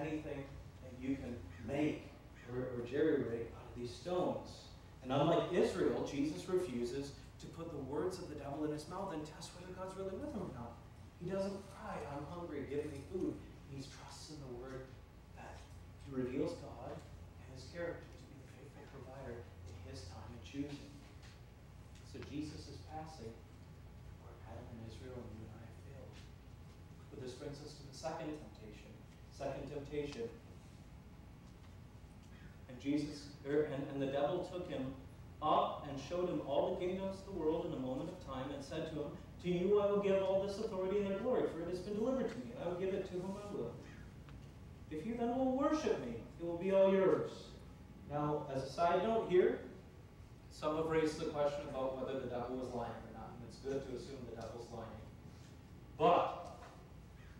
anything 0.00 0.44
that 0.82 0.92
you 1.00 1.16
can 1.16 1.36
make 1.66 2.08
or, 2.52 2.60
or 2.60 2.86
rig 2.86 3.48
out 3.56 3.66
of 3.66 3.74
these 3.76 3.90
stones. 3.90 4.68
And 5.02 5.12
unlike 5.12 5.52
Israel, 5.52 6.02
Jesus 6.02 6.48
refuses 6.48 7.12
to 7.40 7.46
put 7.54 7.70
the 7.70 7.82
words 7.86 8.18
of 8.18 8.28
the 8.28 8.36
devil 8.36 8.64
in 8.64 8.72
his 8.72 8.88
mouth 8.88 9.12
and 9.12 9.22
test 9.22 9.52
whether 9.54 9.72
God's 9.76 9.96
really 9.96 10.16
with 10.18 10.32
him 10.32 10.42
or 10.42 10.52
not. 10.56 10.74
He 11.22 11.30
doesn't 11.30 11.56
cry, 11.72 11.96
I'm 12.12 12.24
hungry, 12.32 12.64
give 12.68 12.84
me 12.90 13.00
food. 13.12 13.34
He 13.70 13.82
trusts 13.82 14.32
in 14.32 14.38
the 14.40 14.52
word 14.58 14.88
that 15.36 15.60
reveals 16.08 16.56
God 16.64 16.96
and 16.96 17.48
his 17.54 17.68
character 17.72 18.02
to 18.02 18.18
be 18.26 18.36
the 18.40 18.48
faithful 18.56 18.88
provider 18.98 19.36
in 19.68 19.74
his 19.86 20.08
time 20.08 20.28
and 20.32 20.42
choosing. 20.42 20.90
So 22.08 22.20
Jesus 22.32 22.72
is 22.72 22.80
passing 22.88 23.32
where 24.24 24.36
Adam 24.48 24.64
and 24.64 24.80
Israel 24.88 25.16
and 25.20 25.32
you 25.36 25.44
and 25.44 25.60
I 25.60 25.68
failed. 25.86 26.14
But 27.12 27.20
this 27.20 27.36
brings 27.36 27.60
us 27.60 27.76
to 27.78 27.82
the 27.84 27.96
second 27.96 28.32
temptation. 28.32 28.90
Second 29.28 29.68
temptation. 29.96 30.28
And 32.68 32.80
Jesus, 32.80 33.26
er, 33.48 33.68
and, 33.72 33.86
and 33.92 34.02
the 34.02 34.12
devil 34.12 34.48
took 34.52 34.68
him 34.68 34.94
up 35.42 35.86
and 35.88 36.00
showed 36.08 36.28
him 36.28 36.40
all 36.46 36.74
the 36.74 36.86
kingdoms 36.86 37.18
of 37.20 37.34
the 37.34 37.40
world 37.40 37.66
in 37.66 37.72
a 37.72 37.80
moment 37.80 38.10
of 38.10 38.26
time 38.26 38.50
and 38.54 38.64
said 38.64 38.90
to 38.90 38.94
him, 38.94 39.08
To 39.42 39.50
you 39.50 39.80
I 39.80 39.86
will 39.86 40.00
give 40.00 40.22
all 40.22 40.46
this 40.46 40.58
authority 40.58 40.98
and 40.98 41.10
their 41.10 41.18
glory, 41.18 41.44
for 41.52 41.62
it 41.62 41.70
has 41.70 41.78
been 41.80 41.94
delivered 41.94 42.30
to 42.30 42.38
me, 42.38 42.52
and 42.54 42.64
I 42.64 42.68
will 42.68 42.80
give 42.80 42.94
it 42.94 43.06
to 43.06 43.12
whom 43.12 43.36
I 43.36 43.54
will. 43.54 43.72
If 44.90 45.06
you 45.06 45.16
then 45.18 45.36
will 45.36 45.56
worship 45.56 46.00
me, 46.06 46.14
it 46.40 46.46
will 46.46 46.58
be 46.58 46.72
all 46.72 46.92
yours. 46.92 47.30
Now, 48.10 48.46
as 48.54 48.62
a 48.62 48.70
side 48.70 49.02
note 49.02 49.28
here, 49.28 49.58
some 50.50 50.76
have 50.76 50.86
raised 50.86 51.18
the 51.18 51.26
question 51.26 51.68
about 51.68 51.98
whether 51.98 52.20
the 52.20 52.26
devil 52.26 52.56
was 52.56 52.68
lying 52.72 52.90
or 52.90 53.12
not, 53.14 53.30
and 53.34 53.48
it's 53.48 53.58
good 53.58 53.82
to 53.88 53.96
assume 53.96 54.18
the 54.30 54.40
devil's 54.40 54.66
lying. 54.72 54.86
But, 55.98 56.45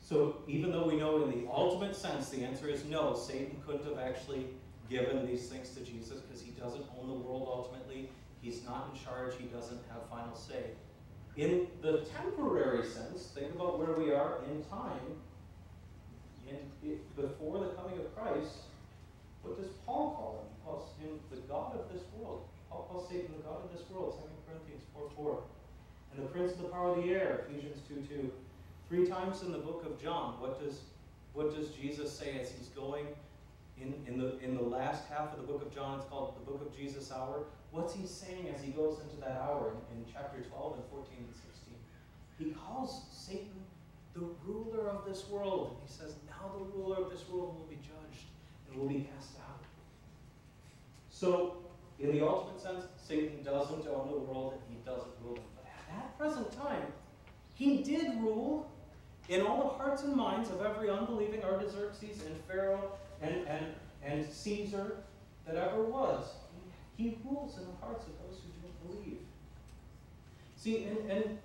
so 0.09 0.37
even 0.47 0.71
though 0.71 0.87
we 0.87 0.95
know 0.95 1.25
in 1.25 1.31
the 1.33 1.51
ultimate 1.51 1.97
sense 1.97 2.29
the 2.29 2.45
answer 2.45 2.69
is 2.69 2.85
no, 2.85 3.17
Satan 3.17 3.61
couldn't 3.67 3.85
have 3.87 3.99
actually 3.99 4.47
given 4.89 5.27
these 5.27 5.49
things 5.49 5.71
to 5.71 5.81
Jesus 5.81 6.21
because 6.21 6.41
he 6.41 6.53
doesn't 6.53 6.85
own 6.97 7.09
the 7.09 7.15
world 7.15 7.49
ultimately. 7.53 8.09
He's 8.41 8.65
not 8.65 8.93
in 8.93 9.05
charge. 9.05 9.35
He 9.37 9.47
doesn't 9.47 9.81
have 9.91 10.09
final 10.09 10.37
say. 10.37 10.63
In 11.37 11.67
the 11.83 12.07
temporary 12.23 12.87
sense, 12.87 13.33
think 13.35 13.53
about 13.57 13.81
where 13.81 13.99
we 13.99 14.13
are 14.13 14.39
in 14.49 14.63
time. 14.67 15.19
In, 16.47 17.01
before 17.17 17.59
the 17.59 17.71
coming 17.75 17.99
of 17.99 18.15
Christ, 18.15 18.71
what 19.43 19.61
does 19.61 19.73
Paul 19.85 20.15
call 20.15 20.39
him? 20.39 20.47
He 20.55 20.63
calls 20.65 20.89
him 21.01 21.19
the 21.33 21.43
God 21.53 21.75
of 21.75 21.93
this 21.93 22.05
world. 22.17 22.47
Paul 22.71 22.87
calls 22.89 23.09
Satan 23.09 23.35
the 23.37 23.43
God 23.43 23.65
of 23.65 23.77
this 23.77 23.83
world, 23.91 24.23
2 24.23 24.29
Corinthians 24.47 24.85
4 24.95 25.11
4. 25.17 25.43
And 26.15 26.23
the 26.23 26.31
prince 26.31 26.53
of 26.53 26.63
the 26.63 26.69
power 26.69 26.95
of 26.95 27.03
the 27.03 27.11
air, 27.11 27.45
Ephesians 27.51 27.83
2 27.89 28.07
2. 28.07 28.31
Three 28.89 29.07
times 29.07 29.43
in 29.43 29.51
the 29.53 29.59
book 29.59 29.85
of 29.85 30.01
John, 30.01 30.41
what 30.41 30.63
does, 30.63 30.81
what 31.33 31.55
does 31.55 31.71
Jesus 31.71 32.13
say 32.13 32.39
as 32.41 32.51
he's 32.51 32.69
going 32.69 33.07
in, 33.81 33.95
in, 34.07 34.19
the, 34.19 34.39
in 34.39 34.55
the 34.55 34.63
last 34.63 35.05
half 35.09 35.33
of 35.33 35.41
the 35.41 35.47
book 35.47 35.63
of 35.63 35.75
John, 35.75 35.99
it's 35.99 36.09
called 36.09 36.35
the 36.37 36.51
book 36.51 36.63
of 36.63 36.77
Jesus 36.77 37.13
hour. 37.13 37.45
What's 37.73 37.95
he 37.95 38.07
saying 38.07 38.49
as 38.55 38.63
he 38.63 38.71
goes 38.71 39.01
into 39.01 39.17
that 39.21 39.43
hour 39.43 39.73
in, 39.93 39.99
in 39.99 40.05
chapter 40.11 40.41
12 40.41 40.75
and 40.77 40.85
14 40.91 41.13
and 41.19 41.35
16? 41.35 41.75
He 42.39 42.51
calls 42.53 43.03
Satan 43.13 43.65
the 44.15 44.27
ruler 44.47 44.89
of 44.89 45.05
this 45.05 45.29
world. 45.29 45.77
He 45.85 45.93
says, 45.93 46.15
now 46.27 46.53
the 46.57 46.65
ruler 46.77 46.97
of 47.05 47.11
this 47.11 47.29
world 47.29 47.57
will 47.59 47.67
be 47.69 47.77
judged 47.77 48.25
and 48.71 48.81
will 48.81 48.89
be 48.89 49.07
cast 49.15 49.37
out. 49.41 49.61
So, 51.11 51.59
in 51.99 52.13
the 52.13 52.27
ultimate 52.27 52.61
sense, 52.61 52.85
Satan 52.97 53.43
doesn't 53.43 53.87
own 53.87 54.11
the 54.11 54.19
world 54.19 54.55
and 54.55 54.63
he 54.69 54.83
doesn't 54.85 55.13
rule 55.23 55.37
it. 55.37 55.43
But 55.55 55.67
at 55.67 55.97
that 55.97 56.19
present 56.19 56.51
time, 56.53 56.93
he 57.55 57.83
did 57.83 58.21
rule 58.21 58.71
in 59.29 59.43
all 59.43 59.63
the 59.63 59.83
hearts 59.83 60.03
and 60.03 60.15
minds 60.15 60.51
of 60.51 60.63
every 60.65 60.91
unbelieving 60.91 61.43
Artaxerxes 61.43 62.23
and 62.25 62.37
Pharaoh 62.49 62.93
and, 63.23 63.47
and, 63.47 63.67
and 64.05 64.27
Caesar 64.31 64.99
that 65.47 65.57
ever 65.57 65.83
was. 65.83 66.27
He 66.97 67.19
rules 67.25 67.59
in 67.59 67.65
the 67.65 67.77
hearts 67.81 68.05
of 68.07 68.13
those 68.23 68.41
who 68.41 68.51
don't 68.63 69.03
believe. 69.05 69.19
See, 70.57 70.85
and, 70.85 71.11
and 71.11 71.39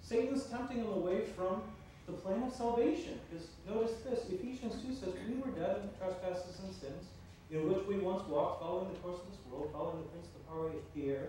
Satan's 0.00 0.44
tempting 0.44 0.78
them 0.78 0.92
away 0.92 1.22
from 1.36 1.62
the 2.06 2.12
plan 2.12 2.42
of 2.44 2.52
salvation. 2.52 3.18
Because 3.28 3.48
notice 3.68 3.92
this 4.08 4.24
Ephesians 4.30 4.82
2 4.82 4.94
says, 4.94 5.14
We 5.28 5.34
were 5.34 5.50
dead 5.58 5.76
in 5.82 5.90
trespasses 5.98 6.60
and 6.64 6.74
sins, 6.74 7.04
in 7.50 7.68
which 7.68 7.86
we 7.86 7.98
once 7.98 8.26
walked, 8.28 8.62
following 8.62 8.92
the 8.92 8.98
course 9.00 9.20
of 9.20 9.30
this 9.30 9.40
world, 9.50 9.70
following 9.72 10.02
the 10.02 10.08
prince 10.08 10.26
of 10.26 10.32
the 10.34 10.50
power 10.50 10.66
of 10.68 10.74
the 10.94 11.10
air. 11.10 11.28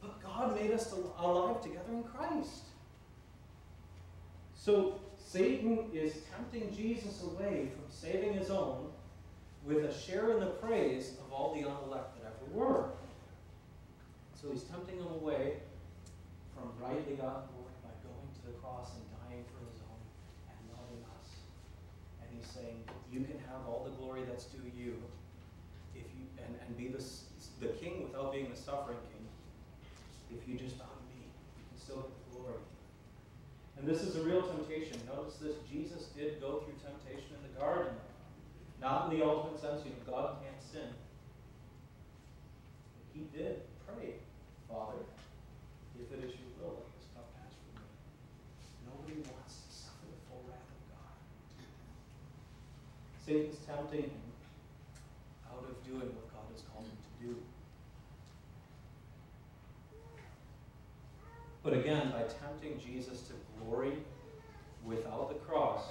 But 0.00 0.22
God 0.22 0.54
made 0.54 0.72
us 0.72 0.92
alive 1.18 1.60
together 1.62 1.92
in 1.92 2.02
Christ. 2.02 2.64
So 4.54 5.00
Satan 5.32 5.88
is 5.94 6.12
tempting 6.36 6.68
Jesus 6.76 7.22
away 7.22 7.72
from 7.72 7.88
saving 7.88 8.34
his 8.34 8.50
own 8.50 8.92
with 9.64 9.82
a 9.82 9.90
share 9.90 10.30
in 10.32 10.40
the 10.40 10.52
praise 10.60 11.14
of 11.24 11.32
all 11.32 11.54
the 11.54 11.60
unelect 11.60 12.20
that 12.20 12.28
ever 12.28 12.52
were. 12.52 12.90
So 14.36 14.52
he's 14.52 14.64
tempting 14.64 14.98
them 14.98 15.08
away 15.08 15.54
from 16.52 16.68
rightly 16.76 17.16
God 17.16 17.48
glory 17.48 17.72
by 17.80 17.96
going 18.04 18.28
to 18.28 18.42
the 18.44 18.52
cross 18.60 18.92
and 18.92 19.08
dying 19.24 19.42
for 19.48 19.64
his 19.72 19.80
own 19.88 20.02
and 20.52 20.60
loving 20.68 21.00
us. 21.16 21.28
And 22.20 22.28
he's 22.36 22.50
saying, 22.52 22.84
you 23.10 23.20
can 23.24 23.40
have 23.48 23.64
all 23.66 23.88
the 23.88 23.96
glory 23.96 24.28
that's 24.28 24.44
due 24.44 24.68
you 24.76 25.00
if 25.94 26.04
you 26.12 26.28
and, 26.44 26.52
and 26.60 26.76
be 26.76 26.88
the, 26.88 27.02
the 27.64 27.72
king 27.80 28.04
without 28.04 28.32
being 28.32 28.50
the 28.50 28.60
suffering 28.60 29.00
king. 29.08 29.24
If 30.28 30.46
you 30.46 30.58
just 30.58 30.76
bow 30.76 30.92
me, 31.08 31.24
you 31.24 31.64
can 31.72 31.80
still. 31.80 32.10
And 33.82 33.90
this 33.90 34.04
is 34.04 34.14
a 34.14 34.22
real 34.22 34.42
temptation. 34.42 34.94
Notice 35.10 35.42
this 35.42 35.56
Jesus 35.66 36.06
did 36.14 36.40
go 36.40 36.62
through 36.62 36.78
temptation 36.78 37.34
in 37.34 37.42
the 37.42 37.58
garden. 37.58 37.90
Not 38.80 39.10
in 39.10 39.18
the 39.18 39.26
ultimate 39.26 39.58
sense, 39.60 39.82
you 39.82 39.90
know, 39.90 40.06
God 40.06 40.36
can't 40.38 40.62
sin. 40.62 40.86
But 42.94 43.04
He 43.10 43.26
did 43.34 43.62
pray, 43.82 44.22
Father, 44.70 45.02
if 45.98 46.06
it 46.14 46.22
is 46.22 46.30
your 46.30 46.50
will, 46.62 46.78
let 46.78 46.94
this 46.94 47.10
cup 47.10 47.26
pass 47.34 47.50
from 47.58 47.82
me. 47.82 47.90
Nobody 48.86 49.18
wants 49.26 49.66
to 49.66 49.74
suffer 49.74 50.06
the 50.06 50.22
full 50.30 50.46
wrath 50.46 50.62
of 50.62 50.82
God. 50.86 51.18
Satan's 53.18 53.58
tempting 53.66 54.14
him 54.14 54.30
out 55.50 55.66
of 55.66 55.74
doing 55.82 56.06
what 56.06 56.30
God 56.30 56.46
has 56.54 56.62
called 56.70 56.86
him 56.86 56.98
to 57.02 57.12
do. 57.18 57.34
But 61.62 61.74
again, 61.74 62.10
by 62.10 62.22
tempting 62.26 62.78
Jesus 62.78 63.21
without 64.84 65.28
the 65.28 65.34
cross, 65.46 65.84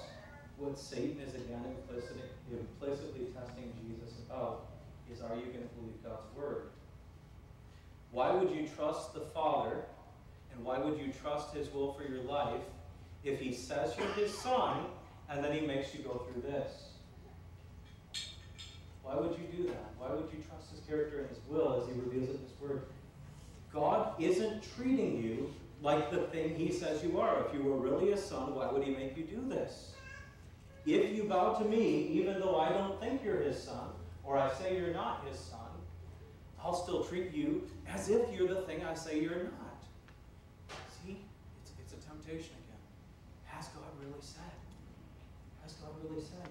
what 0.58 0.77
Satan 0.77 1.19
is 1.19 1.34
again 1.34 1.63
implicitly, 1.65 2.23
implicitly 2.51 3.25
testing 3.34 3.71
Jesus 3.82 4.19
about 4.27 4.67
is 5.12 5.21
are 5.21 5.36
you 5.36 5.45
going 5.45 5.67
to 5.67 5.75
believe 5.75 6.04
God's 6.04 6.27
word? 6.36 6.69
Why 8.12 8.32
would 8.32 8.51
you 8.51 8.67
trust 8.75 9.13
the 9.13 9.21
Father 9.21 9.77
and 10.54 10.63
why 10.63 10.77
would 10.77 10.99
you 10.99 11.12
trust 11.21 11.54
his 11.54 11.71
will 11.73 11.93
for 11.93 12.04
your 12.04 12.21
life 12.23 12.62
if 13.23 13.39
he 13.39 13.54
says 13.54 13.93
you're 13.97 14.08
his 14.13 14.38
son 14.38 14.86
and 15.30 15.43
then 15.43 15.54
he 15.54 15.65
makes 15.65 15.93
you 15.93 16.04
go 16.04 16.25
through 16.32 16.41
this? 16.41 16.89
Why 19.04 19.15
would 19.15 19.32
you 19.32 19.58
do 19.58 19.67
that? 19.67 19.91
Why 19.97 20.10
would 20.10 20.30
you 20.32 20.43
trust 20.47 20.71
his 20.71 20.80
character 20.88 21.19
and 21.21 21.30
his 21.30 21.39
will 21.47 21.82
as 21.82 21.88
he 21.88 21.99
reveals 21.99 22.30
it 22.30 22.36
in 22.36 22.41
his 22.41 22.60
word? 22.62 22.84
God 23.73 24.13
isn't 24.21 24.63
treating 24.75 25.23
you 25.23 25.54
like 25.82 26.12
the 26.12 26.22
thing 26.28 26.56
he 26.56 26.72
says 26.72 27.04
you 27.04 27.20
are. 27.20 27.46
If 27.46 27.54
you 27.54 27.63
were 27.63 27.78
really 27.78 28.12
a 28.12 28.17
son, 28.17 28.56
why 28.56 28.72
would 28.72 28.84
he 28.84 28.91
make 28.91 29.17
you 29.17 29.24
do 29.24 29.48
this? 29.48 29.94
If 30.86 31.15
you 31.15 31.26
bow 31.26 31.54
to 31.56 31.65
me, 31.65 32.08
even 32.08 32.39
though 32.39 32.60
I 32.60 32.70
don't 32.70 33.00
think 33.00 33.24
you're 33.24 33.41
his 33.41 33.62
son, 33.62 33.89
or 34.24 34.38
I 34.38 34.52
say 34.54 34.78
you're 34.78 34.94
not 34.94 35.26
his 35.28 35.38
son, 35.38 35.60
I'll 36.63 36.76
still 36.76 37.04
treat 37.04 37.34
you 37.34 37.67
as 37.88 38.10
if 38.10 38.22
you're 38.34 38.48
the 38.48 38.62
thing 38.62 38.84
I 38.84 38.94
say 38.94 39.20
you're 39.20 39.44
not. 39.44 39.84
See? 41.04 41.17
It's, 41.62 41.72
it's 41.80 41.94
a 41.94 42.08
temptation 42.08 42.54
again. 42.65 42.82
Has 43.46 43.67
God 43.70 43.89
really 44.00 44.22
said? 44.22 44.41
Has 45.63 45.74
God 45.74 45.91
really 46.04 46.22
said? 46.22 46.50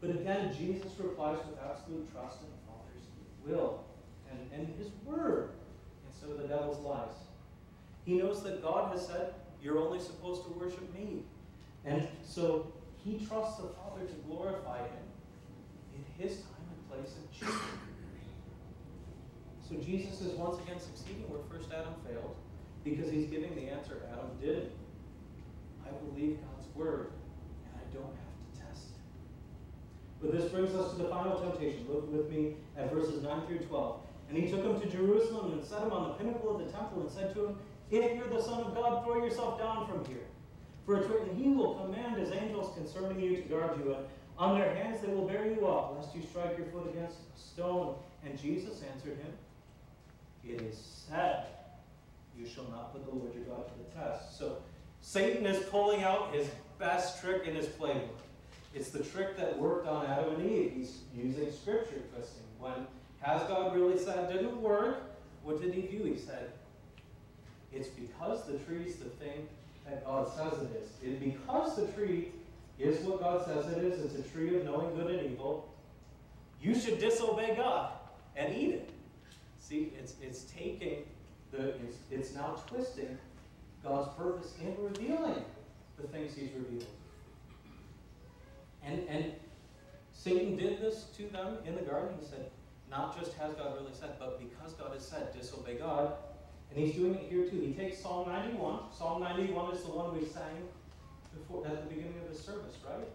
But 0.00 0.10
again, 0.10 0.54
Jesus 0.56 0.92
replies 0.98 1.38
with 1.38 1.58
absolute 1.62 2.12
trust 2.12 2.38
in 2.42 2.48
the 2.50 2.62
Father's 2.66 3.06
will 3.44 3.84
and, 4.30 4.40
and 4.52 4.76
his 4.78 4.88
word 5.04 5.50
And 6.04 6.14
so 6.14 6.40
the 6.40 6.46
devil's 6.46 6.84
lies. 6.84 7.27
He 8.08 8.14
knows 8.14 8.42
that 8.44 8.62
God 8.62 8.90
has 8.92 9.06
said 9.06 9.34
You're 9.62 9.78
only 9.78 10.00
supposed 10.00 10.44
to 10.44 10.50
worship 10.52 10.94
me. 10.94 11.24
And 11.84 12.08
so 12.24 12.72
he 13.04 13.18
trusts 13.26 13.58
the 13.58 13.68
Father 13.68 14.06
to 14.06 14.14
glorify 14.26 14.78
him 14.78 15.04
in 15.94 16.02
his 16.16 16.38
time 16.38 16.64
and 16.72 16.90
place 16.90 17.14
of 17.16 17.30
choosing. 17.30 17.78
So 19.68 19.76
Jesus 19.84 20.22
is 20.22 20.32
once 20.38 20.58
again 20.62 20.80
succeeding 20.80 21.28
where 21.28 21.40
first 21.52 21.70
Adam 21.70 21.92
failed 22.08 22.34
because 22.82 23.12
he's 23.12 23.26
giving 23.26 23.54
the 23.54 23.68
answer 23.68 24.00
Adam 24.10 24.30
did. 24.40 24.72
I 25.84 25.90
believe 26.08 26.38
God's 26.40 26.66
word 26.74 27.12
and 27.66 27.74
I 27.76 27.84
don't 27.92 28.16
have 28.16 28.32
to 28.40 28.48
test 28.58 28.88
it. 28.96 30.22
But 30.22 30.32
this 30.32 30.50
brings 30.50 30.74
us 30.74 30.92
to 30.92 31.02
the 31.02 31.08
final 31.10 31.38
temptation. 31.38 31.84
Look 31.90 32.10
with 32.10 32.30
me 32.30 32.54
at 32.78 32.90
verses 32.90 33.22
9 33.22 33.46
through 33.46 33.58
12. 33.68 34.00
And 34.30 34.38
he 34.38 34.50
took 34.50 34.64
him 34.64 34.80
to 34.80 34.88
Jerusalem 34.88 35.52
and 35.52 35.62
set 35.62 35.82
him 35.82 35.92
on 35.92 36.08
the 36.08 36.14
pinnacle 36.14 36.56
of 36.56 36.64
the 36.64 36.72
temple 36.72 37.02
and 37.02 37.10
said 37.10 37.34
to 37.34 37.46
him, 37.46 37.58
If 37.90 38.16
you're 38.16 38.28
the 38.28 38.42
Son 38.42 38.62
of 38.62 38.74
God, 38.74 39.04
throw 39.04 39.24
yourself 39.24 39.58
down 39.58 39.86
from 39.86 40.04
here. 40.04 40.26
For 40.84 40.98
it's 40.98 41.08
written, 41.08 41.36
He 41.36 41.48
will 41.48 41.74
command 41.74 42.16
His 42.16 42.32
angels 42.32 42.74
concerning 42.76 43.20
you 43.20 43.36
to 43.36 43.42
guard 43.42 43.78
you, 43.78 43.94
and 43.94 44.04
on 44.38 44.58
their 44.58 44.74
hands 44.74 45.00
they 45.00 45.12
will 45.12 45.26
bear 45.26 45.46
you 45.46 45.66
up, 45.66 45.96
lest 45.96 46.14
you 46.14 46.22
strike 46.22 46.56
your 46.56 46.66
foot 46.68 46.88
against 46.94 47.16
a 47.16 47.38
stone. 47.38 47.96
And 48.24 48.40
Jesus 48.40 48.82
answered 48.92 49.18
him, 49.18 49.32
It 50.44 50.62
is 50.62 50.76
said, 51.08 51.46
You 52.38 52.46
shall 52.46 52.64
not 52.70 52.92
put 52.92 53.04
the 53.04 53.14
Lord 53.14 53.34
your 53.34 53.44
God 53.44 53.66
to 53.66 53.74
the 53.78 54.00
test. 54.00 54.38
So 54.38 54.58
Satan 55.00 55.44
is 55.44 55.64
pulling 55.66 56.04
out 56.04 56.32
his 56.32 56.48
best 56.78 57.20
trick 57.20 57.46
in 57.46 57.54
his 57.54 57.66
playbook. 57.66 58.08
It's 58.74 58.90
the 58.90 59.02
trick 59.02 59.36
that 59.36 59.58
worked 59.58 59.88
on 59.88 60.06
Adam 60.06 60.34
and 60.34 60.50
Eve. 60.50 60.72
He's 60.76 61.00
using 61.16 61.50
scripture 61.50 62.02
twisting. 62.14 62.42
When 62.60 62.86
has 63.20 63.42
God 63.48 63.74
really 63.74 63.98
said 63.98 64.30
didn't 64.30 64.60
work, 64.60 65.02
what 65.42 65.60
did 65.60 65.74
he 65.74 65.82
do? 65.82 66.04
He 66.04 66.16
said, 66.16 66.52
It's 67.72 67.88
because 67.88 68.46
the 68.46 68.58
tree 68.58 68.84
is 68.86 68.96
the 68.96 69.10
thing 69.10 69.48
that 69.86 70.04
God 70.04 70.28
says 70.28 70.60
it 70.60 70.82
is. 70.82 70.90
It, 71.02 71.20
because 71.20 71.76
the 71.76 71.86
tree 71.92 72.28
is 72.78 73.04
what 73.04 73.20
God 73.20 73.44
says 73.44 73.70
it 73.72 73.84
is, 73.84 74.00
it's 74.04 74.14
a 74.26 74.30
tree 74.30 74.56
of 74.56 74.64
knowing 74.64 74.94
good 74.94 75.10
and 75.10 75.32
evil, 75.32 75.68
you 76.60 76.74
should 76.74 76.98
disobey 76.98 77.54
God 77.56 77.90
and 78.36 78.54
eat 78.54 78.70
it. 78.70 78.90
See, 79.58 79.92
it's, 79.98 80.14
it's 80.22 80.44
taking 80.44 81.04
the, 81.50 81.68
it's, 81.68 81.96
it's 82.10 82.34
now 82.34 82.56
twisting 82.66 83.18
God's 83.82 84.14
purpose 84.16 84.54
in 84.60 84.74
revealing 84.82 85.44
the 86.00 86.06
things 86.08 86.34
he's 86.34 86.50
revealed. 86.52 86.86
And, 88.84 89.06
and 89.08 89.32
Satan 90.12 90.56
did 90.56 90.80
this 90.80 91.06
to 91.16 91.24
them 91.28 91.58
in 91.66 91.74
the 91.74 91.82
garden. 91.82 92.16
He 92.20 92.26
said, 92.26 92.50
not 92.90 93.18
just 93.18 93.36
has 93.36 93.52
God 93.54 93.74
really 93.74 93.92
said, 93.92 94.18
but 94.18 94.38
because 94.38 94.72
God 94.72 94.92
has 94.92 95.06
said, 95.06 95.32
disobey 95.38 95.74
God. 95.74 96.14
And 96.70 96.84
he's 96.84 96.94
doing 96.94 97.14
it 97.14 97.26
here 97.30 97.46
too. 97.46 97.60
He 97.60 97.72
takes 97.72 97.98
Psalm 97.98 98.28
91. 98.28 98.80
Psalm 98.96 99.22
91 99.22 99.74
is 99.74 99.82
the 99.82 99.90
one 99.90 100.18
we 100.18 100.26
sang 100.26 100.68
before 101.36 101.66
at 101.66 101.88
the 101.88 101.94
beginning 101.94 102.14
of 102.26 102.34
the 102.34 102.40
service, 102.40 102.76
right? 102.86 103.08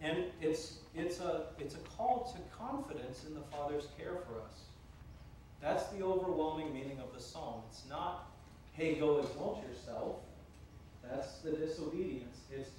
And 0.00 0.24
it's 0.40 0.78
it's 0.94 1.20
a 1.20 1.46
it's 1.58 1.74
a 1.74 1.82
call 1.96 2.34
to 2.34 2.56
confidence 2.56 3.24
in 3.26 3.34
the 3.34 3.42
Father's 3.52 3.88
care 3.98 4.18
for 4.26 4.40
us. 4.40 4.60
That's 5.60 5.86
the 5.88 6.02
overwhelming 6.02 6.72
meaning 6.72 6.98
of 7.00 7.12
the 7.14 7.20
psalm. 7.20 7.62
It's 7.70 7.82
not, 7.88 8.30
hey, 8.72 8.94
go 8.94 9.18
exalt 9.18 9.62
yourself. 9.68 10.16
That's 11.02 11.38
the 11.38 11.52
disobedience. 11.52 12.38
It's 12.50 12.70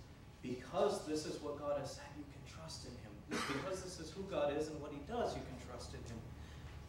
because 0.42 1.06
this 1.06 1.26
is 1.26 1.40
what 1.42 1.60
God 1.60 1.80
has 1.80 1.92
said, 1.92 2.06
you 2.18 2.24
can 2.24 2.58
trust 2.58 2.86
in 2.86 2.92
Him. 2.92 3.12
Because 3.30 3.84
this 3.84 4.00
is 4.00 4.12
who 4.12 4.24
God 4.24 4.58
is 4.58 4.70
and 4.70 4.82
what 4.82 4.92
He 4.92 5.00
does, 5.08 5.36
you 5.36 5.42
can 5.42 5.70
trust 5.70 5.94
in 5.94 6.00
Him. 6.10 6.20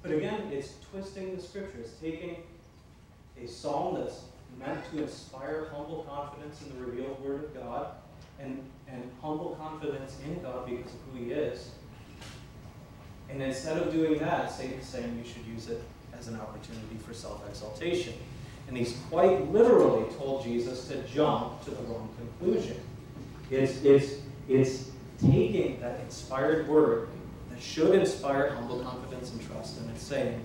But 0.03 0.13
again, 0.13 0.51
it's 0.51 0.75
twisting 0.91 1.37
the 1.37 1.43
scriptures, 1.43 1.93
taking 2.01 2.37
a 3.43 3.49
psalm 3.49 3.97
that's 3.99 4.23
meant 4.59 4.79
to 4.91 5.03
inspire 5.03 5.69
humble 5.75 6.05
confidence 6.09 6.63
in 6.63 6.77
the 6.77 6.85
revealed 6.85 7.21
word 7.25 7.45
of 7.45 7.55
God 7.55 7.87
and, 8.39 8.63
and 8.89 9.11
humble 9.21 9.57
confidence 9.57 10.17
in 10.25 10.43
God 10.43 10.67
because 10.67 10.93
of 10.93 11.01
who 11.13 11.25
he 11.25 11.33
is. 11.33 11.71
And 13.29 13.43
instead 13.43 13.79
of 13.79 13.93
doing 13.93 14.19
that, 14.19 14.53
Satan's 14.53 14.87
saying 14.87 15.23
you 15.25 15.31
should 15.31 15.47
use 15.47 15.69
it 15.69 15.83
as 16.19 16.29
an 16.29 16.39
opportunity 16.39 16.97
for 17.05 17.15
self-exaltation. 17.15 18.15
And 18.69 18.77
he's 18.77 18.97
quite 19.11 19.51
literally 19.51 20.09
told 20.19 20.45
Jesus 20.45 20.87
to 20.89 21.03
jump 21.05 21.65
to 21.65 21.71
the 21.71 21.83
wrong 21.85 22.09
conclusion. 22.19 22.77
It's, 23.51 23.83
it's, 23.83 24.15
it's 24.49 24.91
taking 25.21 25.81
that 25.81 26.01
inspired 26.01 26.69
word 26.69 27.09
that 27.51 27.61
should 27.61 27.95
inspire 27.95 28.51
humble 28.51 28.81
confidence 28.81 29.33
and 29.33 29.47
trust. 29.47 29.81
And 29.81 29.91
it's 29.91 30.03
saying 30.03 30.45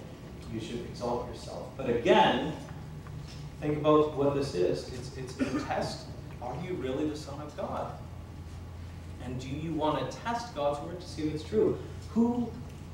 you 0.53 0.60
should 0.60 0.79
exalt 0.86 1.27
yourself. 1.29 1.67
But 1.75 1.89
again, 1.89 2.53
think 3.60 3.78
about 3.78 4.15
what 4.15 4.36
this 4.36 4.54
is. 4.56 4.91
It's, 4.93 5.17
it's 5.17 5.39
a 5.39 5.65
test. 5.65 6.06
Are 6.41 6.56
you 6.63 6.74
really 6.76 7.10
the 7.10 7.17
Son 7.17 7.39
of 7.41 7.56
God? 7.58 7.91
And 9.24 9.39
do 9.39 9.50
you 9.50 9.74
want 9.74 10.10
to 10.10 10.17
test 10.20 10.56
God's 10.56 10.80
word 10.86 11.02
to 11.02 11.08
see 11.08 11.24
if 11.24 11.36
it's 11.36 11.43
true? 11.43 11.78
Who, 12.13 12.50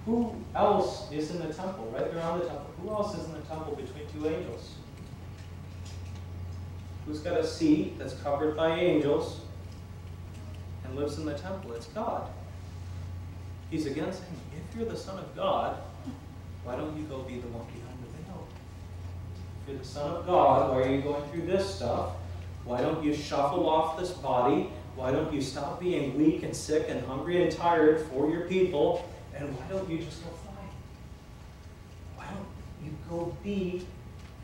who 0.06 0.36
else 0.56 1.12
is 1.12 1.32
in 1.32 1.40
the 1.40 1.54
temple, 1.54 1.92
right 1.94 2.12
there 2.12 2.24
on 2.24 2.40
the 2.40 2.46
temple? 2.46 2.68
Who 2.82 2.90
else 2.90 3.18
is 3.18 3.26
in 3.26 3.34
the 3.34 3.42
temple 3.42 3.76
between 3.76 4.08
two 4.12 4.28
angels? 4.28 4.76
Who's 7.06 7.20
got 7.20 7.38
a 7.38 7.46
seat 7.46 8.00
that's 8.00 8.14
covered 8.16 8.56
by 8.56 8.80
angels 8.80 9.42
and 10.86 10.96
lives 10.96 11.18
in 11.18 11.26
the 11.26 11.38
temple? 11.38 11.74
It's 11.74 11.88
God. 11.88 12.30
He's 13.70 13.86
again 13.86 14.12
saying, 14.12 14.40
if 14.56 14.78
you're 14.78 14.88
the 14.88 14.98
Son 14.98 15.18
of 15.20 15.36
God, 15.36 15.78
why 16.64 16.76
don't 16.76 16.96
you 16.98 17.04
go 17.04 17.22
be 17.24 17.40
the 17.40 17.48
one 17.48 17.66
behind 17.66 17.98
the 18.02 18.10
veil? 18.18 18.48
If 19.36 19.53
you're 19.68 19.78
the 19.78 19.86
Son 19.86 20.12
of 20.12 20.26
God, 20.26 20.72
why 20.72 20.82
are 20.82 20.90
you 20.90 21.02
going 21.02 21.24
through 21.32 21.46
this 21.46 21.76
stuff? 21.76 22.12
Why 22.66 22.82
don't 22.82 23.04
you 23.04 23.14
shuffle 23.14 23.68
off 23.68 24.00
this 24.00 24.12
body? 24.12 24.70
Why 24.96 25.12
don't 25.12 25.34
you 25.34 25.42
stop 25.42 25.80
being 25.80 26.18
weak 26.18 26.44
and 26.44 26.56
sick 26.56 26.86
and 26.90 27.06
hungry 27.06 27.44
and 27.44 27.52
tired 27.52 28.06
for 28.08 28.30
your 28.30 28.42
people? 28.42 29.10
And 29.36 29.50
why 29.58 29.66
don't 29.70 29.90
you 29.90 29.98
just 29.98 30.24
go 30.24 30.30
fly? 30.32 30.54
Why 32.16 32.26
don't 32.26 32.48
you 32.86 32.92
go 33.10 33.36
be 33.44 33.86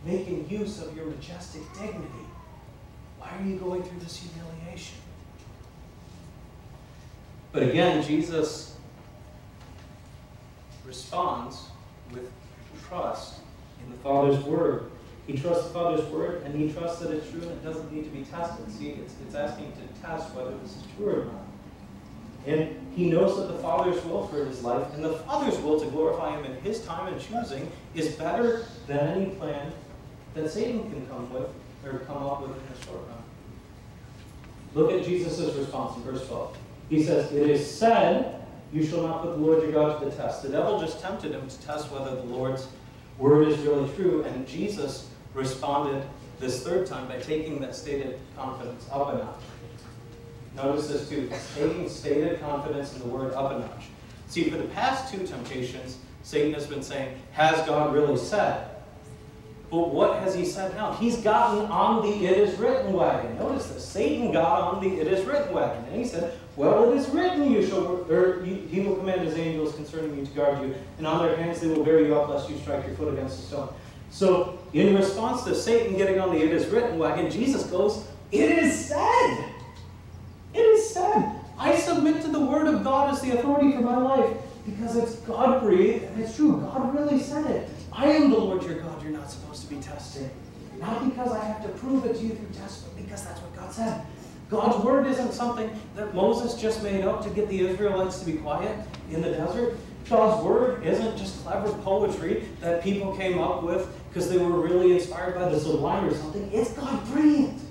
making 0.05 0.49
use 0.49 0.82
of 0.82 0.95
your 0.95 1.05
majestic 1.05 1.62
dignity? 1.73 2.25
Why 3.19 3.29
are 3.38 3.45
you 3.45 3.58
going 3.58 3.84
through 3.84 3.99
this 3.99 4.17
humiliation? 4.17 4.97
But 7.51 7.63
again, 7.63 8.03
Jesus 8.03 8.75
responds 10.86 11.65
with 12.12 12.32
trust 12.88 13.39
in 13.84 13.91
the 13.91 13.97
Father's 13.97 14.43
Word. 14.43 14.89
He 15.29 15.37
trusts 15.37 15.67
the 15.67 15.73
Father's 15.75 16.03
Word, 16.09 16.41
and 16.41 16.55
he 16.55 16.73
trusts 16.73 17.01
that 17.01 17.11
it's 17.11 17.29
true 17.29 17.43
and 17.43 17.51
it 17.51 17.63
doesn't 17.63 17.93
need 17.93 18.03
to 18.03 18.09
be 18.09 18.23
tested. 18.23 18.65
See, 18.71 18.89
it's, 18.89 19.13
it's 19.23 19.35
asking 19.35 19.73
to 19.73 20.01
test 20.01 20.33
whether 20.33 20.57
this 20.57 20.77
is 20.77 20.83
true 20.97 21.21
or 21.21 21.25
not. 21.25 21.45
And 22.47 22.75
he 22.95 23.11
knows 23.11 23.37
that 23.37 23.53
the 23.53 23.59
Father's 23.59 24.03
will 24.05 24.25
for 24.25 24.43
his 24.43 24.63
life, 24.63 24.91
and 24.95 25.03
the 25.03 25.13
Father's 25.13 25.59
will 25.59 25.79
to 25.81 25.85
glorify 25.91 26.35
him 26.35 26.45
in 26.45 26.59
his 26.61 26.83
time 26.83 27.13
and 27.13 27.21
choosing, 27.21 27.71
is 27.93 28.15
better 28.15 28.65
than 28.87 28.97
any 28.97 29.25
plan 29.35 29.71
that 30.33 30.49
Satan 30.49 30.89
can 30.89 31.05
come 31.05 31.31
with 31.31 31.47
or 31.85 31.99
come 31.99 32.23
up 32.23 32.41
with 32.41 32.49
in 32.49 32.63
the 32.73 32.85
short 32.85 32.97
run. 33.07 33.23
Look 34.73 34.91
at 34.91 35.05
Jesus' 35.05 35.55
response 35.55 35.95
in 35.97 36.01
verse 36.11 36.27
12. 36.27 36.57
He 36.89 37.03
says, 37.03 37.31
It 37.31 37.47
is 37.47 37.69
said, 37.69 38.43
you 38.73 38.83
shall 38.83 39.03
not 39.03 39.21
put 39.21 39.33
the 39.33 39.37
Lord 39.37 39.61
your 39.61 39.73
God 39.73 39.99
to 39.99 40.05
the 40.05 40.11
test. 40.11 40.41
The 40.41 40.49
devil 40.49 40.79
just 40.79 41.01
tempted 41.01 41.33
him 41.33 41.47
to 41.47 41.61
test 41.61 41.91
whether 41.91 42.15
the 42.15 42.23
Lord's 42.23 42.67
word 43.19 43.47
is 43.49 43.59
really 43.59 43.93
true, 43.95 44.23
and 44.23 44.47
Jesus 44.47 45.08
responded 45.33 46.03
this 46.39 46.63
third 46.63 46.87
time 46.87 47.07
by 47.07 47.17
taking 47.17 47.59
that 47.61 47.75
stated 47.75 48.19
confidence 48.35 48.87
up 48.91 49.13
a 49.13 49.17
notch. 49.17 49.35
Notice 50.55 50.87
this 50.87 51.09
too, 51.09 51.29
taking 51.55 51.87
stated 51.89 52.39
confidence 52.39 52.93
in 52.93 52.99
the 52.99 53.07
word 53.07 53.33
up 53.33 53.51
a 53.51 53.59
notch. 53.59 53.85
See, 54.27 54.49
for 54.49 54.57
the 54.57 54.65
past 54.65 55.13
two 55.13 55.25
temptations, 55.25 55.97
Satan 56.23 56.53
has 56.53 56.67
been 56.67 56.83
saying, 56.83 57.19
Has 57.31 57.65
God 57.65 57.93
really 57.93 58.17
said? 58.17 58.69
But 59.69 59.89
what 59.89 60.19
has 60.19 60.33
he 60.33 60.45
said 60.45 60.73
now? 60.75 60.93
He's 60.93 61.17
gotten 61.17 61.65
on 61.71 62.01
the 62.01 62.25
it 62.25 62.37
is 62.37 62.57
written 62.57 62.91
wagon. 62.93 63.37
Notice 63.37 63.67
this. 63.67 63.85
Satan 63.85 64.31
got 64.31 64.61
on 64.61 64.83
the 64.83 64.99
it 64.99 65.07
is 65.07 65.25
written 65.25 65.53
wagon. 65.53 65.83
And 65.85 65.95
he 65.95 66.05
said, 66.05 66.37
Well, 66.55 66.91
it 66.91 66.97
is 66.97 67.07
written, 67.09 67.51
you 67.51 67.65
shall, 67.65 67.85
or 67.85 68.11
er, 68.11 68.43
he 68.43 68.79
will 68.81 68.95
command 68.95 69.21
his 69.21 69.35
angels 69.37 69.75
concerning 69.75 70.17
you 70.17 70.25
to 70.25 70.31
guard 70.31 70.61
you, 70.61 70.73
and 70.97 71.05
on 71.05 71.23
their 71.25 71.35
hands 71.37 71.59
they 71.59 71.67
will 71.67 71.83
bear 71.83 72.01
you 72.01 72.19
up 72.19 72.29
lest 72.29 72.49
you 72.49 72.57
strike 72.57 72.85
your 72.87 72.95
foot 72.95 73.13
against 73.13 73.39
a 73.39 73.41
stone. 73.43 73.73
So, 74.11 74.59
in 74.73 74.95
response 74.95 75.43
to 75.43 75.55
Satan 75.55 75.97
getting 75.97 76.19
on 76.19 76.31
the 76.31 76.41
it 76.41 76.51
is 76.51 76.67
written 76.67 76.97
wagon, 76.97 77.31
Jesus 77.31 77.63
goes, 77.63 78.05
It 78.31 78.49
is 78.49 78.85
said. 78.85 79.45
It 80.53 80.59
is 80.59 80.93
said. 80.93 81.35
I 81.57 81.75
submit 81.75 82.21
to 82.23 82.29
the 82.29 82.39
word 82.39 82.67
of 82.67 82.83
God 82.83 83.13
as 83.13 83.21
the 83.21 83.37
authority 83.37 83.73
for 83.73 83.81
my 83.81 83.97
life 83.97 84.37
because 84.65 84.95
it's 84.95 85.15
God 85.17 85.61
breathed 85.61 86.03
and 86.05 86.21
it's 86.21 86.35
true. 86.35 86.61
God 86.61 86.95
really 86.95 87.21
said 87.21 87.45
it. 87.47 87.69
I 87.91 88.07
am 88.07 88.31
the 88.31 88.37
Lord 88.37 88.63
your 88.63 88.75
God. 88.75 89.01
You're 89.03 89.11
not 89.11 89.29
supposed 89.29 89.67
to 89.67 89.73
be 89.73 89.81
tested. 89.81 90.29
Not 90.79 91.03
because 91.09 91.31
I 91.33 91.43
have 91.43 91.61
to 91.63 91.69
prove 91.69 92.05
it 92.05 92.15
to 92.15 92.21
you 92.21 92.29
through 92.29 92.53
tests, 92.53 92.83
but 92.83 92.95
because 93.03 93.25
that's 93.25 93.41
what 93.41 93.55
God 93.55 93.73
said. 93.73 94.05
God's 94.49 94.83
word 94.83 95.05
isn't 95.07 95.33
something 95.33 95.69
that 95.95 96.15
Moses 96.15 96.59
just 96.59 96.81
made 96.81 97.03
up 97.03 97.23
to 97.23 97.29
get 97.29 97.49
the 97.49 97.67
Israelites 97.67 98.19
to 98.19 98.25
be 98.25 98.33
quiet 98.33 98.79
in 99.11 99.21
the 99.21 99.29
desert. 99.29 99.77
God's 100.09 100.43
word 100.43 100.83
isn't 100.85 101.17
just 101.17 101.43
clever 101.43 101.71
poetry 101.79 102.47
that 102.61 102.81
people 102.81 103.15
came 103.15 103.37
up 103.37 103.61
with 103.61 103.87
because 104.09 104.29
they 104.29 104.37
were 104.37 104.59
really 104.59 104.93
inspired 104.93 105.35
by 105.35 105.47
the 105.49 105.59
sublime 105.59 106.05
or 106.05 106.13
something. 106.13 106.49
It's 106.51 106.71
God 106.73 107.05
breathed. 107.11 107.61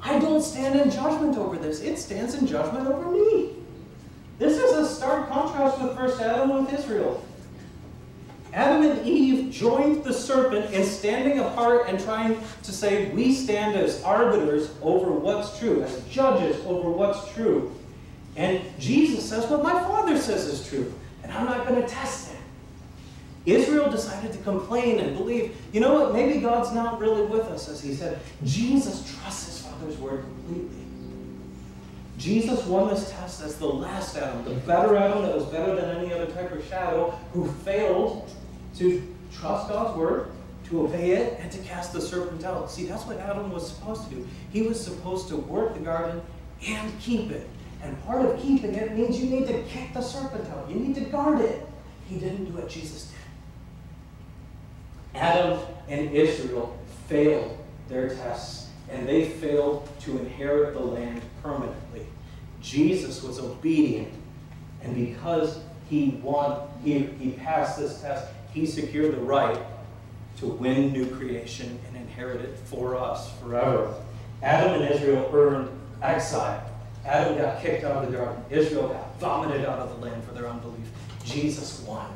I 0.00 0.18
don't 0.18 0.42
stand 0.42 0.80
in 0.80 0.90
judgment 0.90 1.36
over 1.36 1.56
this. 1.56 1.80
It 1.80 1.98
stands 1.98 2.34
in 2.34 2.46
judgment 2.46 2.86
over 2.88 3.10
me. 3.10 3.50
This 4.38 4.58
is 4.58 4.72
a 4.72 4.86
stark 4.86 5.28
contrast 5.28 5.80
with 5.80 5.96
first 5.96 6.20
Adam 6.20 6.64
with 6.64 6.72
Israel. 6.72 7.24
Adam 8.52 8.82
and 8.82 9.06
Eve 9.06 9.50
joined 9.50 10.04
the 10.04 10.12
serpent 10.12 10.72
in 10.74 10.84
standing 10.84 11.38
apart 11.38 11.88
and 11.88 11.98
trying 11.98 12.38
to 12.62 12.72
say, 12.72 13.10
we 13.10 13.34
stand 13.34 13.76
as 13.76 14.02
arbiters 14.02 14.74
over 14.82 15.10
what's 15.10 15.58
true, 15.58 15.82
as 15.82 16.04
judges 16.08 16.56
over 16.66 16.90
what's 16.90 17.32
true. 17.32 17.74
And 18.36 18.62
Jesus 18.78 19.26
says, 19.28 19.46
what 19.50 19.62
my 19.62 19.72
Father 19.72 20.18
says 20.18 20.46
is 20.46 20.68
true, 20.68 20.92
and 21.22 21.32
I'm 21.32 21.46
not 21.46 21.66
going 21.66 21.80
to 21.80 21.88
test 21.88 22.32
it. 22.32 22.38
Israel 23.44 23.90
decided 23.90 24.32
to 24.32 24.38
complain 24.38 25.00
and 25.00 25.16
believe, 25.16 25.56
you 25.72 25.80
know 25.80 25.94
what, 25.94 26.12
maybe 26.12 26.40
God's 26.40 26.72
not 26.72 27.00
really 27.00 27.22
with 27.22 27.46
us, 27.46 27.68
as 27.68 27.82
he 27.82 27.94
said. 27.94 28.20
Jesus 28.44 29.16
trusts 29.18 29.46
his 29.46 29.66
Father's 29.66 29.98
word 29.98 30.22
completely. 30.22 30.78
Jesus 32.18 32.64
won 32.66 32.88
this 32.88 33.10
test 33.10 33.42
as 33.42 33.56
the 33.56 33.66
last 33.66 34.16
Adam, 34.16 34.44
the 34.44 34.54
better 34.60 34.96
Adam 34.96 35.22
that 35.22 35.34
was 35.34 35.44
better 35.46 35.74
than 35.74 35.96
any 35.96 36.12
other 36.12 36.26
type 36.26 36.52
of 36.52 36.64
shadow, 36.68 37.10
who 37.32 37.50
failed 37.64 38.30
to 38.76 39.02
trust 39.32 39.68
God's 39.68 39.98
word, 39.98 40.30
to 40.66 40.82
obey 40.82 41.12
it, 41.12 41.40
and 41.40 41.50
to 41.50 41.58
cast 41.58 41.92
the 41.92 42.00
serpent 42.00 42.44
out. 42.44 42.70
See, 42.70 42.86
that's 42.86 43.04
what 43.06 43.18
Adam 43.18 43.50
was 43.50 43.68
supposed 43.68 44.08
to 44.08 44.14
do. 44.14 44.28
He 44.52 44.62
was 44.62 44.82
supposed 44.82 45.28
to 45.28 45.36
work 45.36 45.74
the 45.74 45.80
garden 45.80 46.22
and 46.64 47.00
keep 47.00 47.32
it. 47.32 47.48
And 47.82 48.00
part 48.04 48.24
of 48.24 48.40
keeping 48.40 48.74
it 48.74 48.96
means 48.96 49.20
you 49.20 49.28
need 49.28 49.48
to 49.48 49.60
kick 49.64 49.92
the 49.92 50.00
serpent 50.00 50.48
out. 50.50 50.70
You 50.70 50.76
need 50.76 50.94
to 50.94 51.00
guard 51.00 51.40
it. 51.40 51.66
He 52.08 52.18
didn't 52.20 52.44
do 52.44 52.58
it, 52.58 52.68
Jesus 52.68 53.06
did. 53.06 53.18
Adam 55.14 55.58
and 55.88 56.10
Israel 56.12 56.76
failed 57.08 57.56
their 57.88 58.08
tests, 58.08 58.68
and 58.90 59.06
they 59.08 59.28
failed 59.28 59.88
to 60.00 60.18
inherit 60.18 60.74
the 60.74 60.80
land 60.80 61.20
permanently. 61.42 62.06
Jesus 62.60 63.22
was 63.22 63.38
obedient, 63.38 64.12
and 64.82 64.94
because 64.94 65.60
he 65.90 66.20
won, 66.22 66.68
he, 66.82 67.00
he 67.00 67.32
passed 67.32 67.78
this 67.78 68.00
test, 68.00 68.32
he 68.52 68.66
secured 68.66 69.14
the 69.14 69.20
right 69.20 69.58
to 70.38 70.46
win 70.46 70.92
new 70.92 71.06
creation 71.16 71.78
and 71.86 71.96
inherit 71.96 72.40
it 72.40 72.58
for 72.64 72.96
us 72.96 73.30
forever. 73.40 73.94
Adam 74.42 74.80
and 74.80 74.94
Israel 74.94 75.30
earned 75.32 75.68
exile. 76.02 76.62
Adam 77.04 77.36
got 77.36 77.60
kicked 77.60 77.84
out 77.84 78.04
of 78.04 78.10
the 78.10 78.16
garden. 78.16 78.42
Israel 78.50 78.88
got 78.88 79.18
vomited 79.20 79.64
out 79.64 79.78
of 79.78 79.90
the 79.90 80.06
land 80.06 80.22
for 80.24 80.32
their 80.32 80.46
unbelief. 80.48 80.88
Jesus 81.24 81.80
won. 81.86 82.08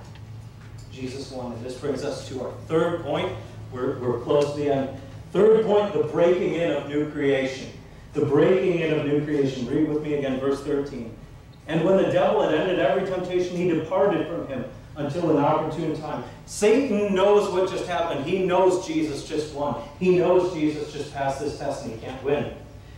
Jesus 0.97 1.31
won. 1.31 1.53
And 1.53 1.65
this 1.65 1.79
brings 1.79 2.05
us 2.05 2.27
to 2.29 2.43
our 2.43 2.53
third 2.67 3.03
point. 3.03 3.31
We're, 3.73 3.99
we're 3.99 4.21
close 4.21 4.53
to 4.55 4.59
the 4.59 4.73
end. 4.73 5.01
Third 5.33 5.67
point, 5.67 5.93
the 5.93 6.05
breaking 6.05 6.55
in 6.55 6.71
of 6.71 6.89
new 6.89 7.11
creation. 7.11 7.71
The 8.15 8.25
breaking 8.25 8.81
in 8.81 8.99
of 8.99 9.07
new 9.07 9.23
creation. 9.25 9.67
Read 9.67 9.89
with 9.89 10.03
me 10.03 10.15
again, 10.15 10.41
verse 10.41 10.63
13. 10.65 11.15
And 11.69 11.85
when 11.85 11.97
the 11.99 12.11
devil 12.11 12.43
had 12.43 12.55
ended 12.55 12.79
every 12.79 13.07
temptation, 13.07 13.57
he 13.57 13.69
departed 13.69 14.27
from 14.29 14.47
him 14.47 14.65
until 14.97 15.31
an 15.37 15.45
opportune 15.45 15.95
time. 16.01 16.25
Satan 16.47 17.15
knows 17.15 17.53
what 17.53 17.71
just 17.71 17.87
happened. 17.87 18.25
He 18.25 18.47
knows 18.47 18.87
Jesus 18.87 19.29
just 19.29 19.53
won. 19.55 19.83
He 20.01 20.17
knows 20.17 20.55
Jesus 20.55 20.93
just 20.93 21.13
passed 21.13 21.41
this 21.41 21.59
test 21.59 21.85
and 21.85 21.93
he 21.93 22.01
can't 22.01 22.23
win. 22.25 22.55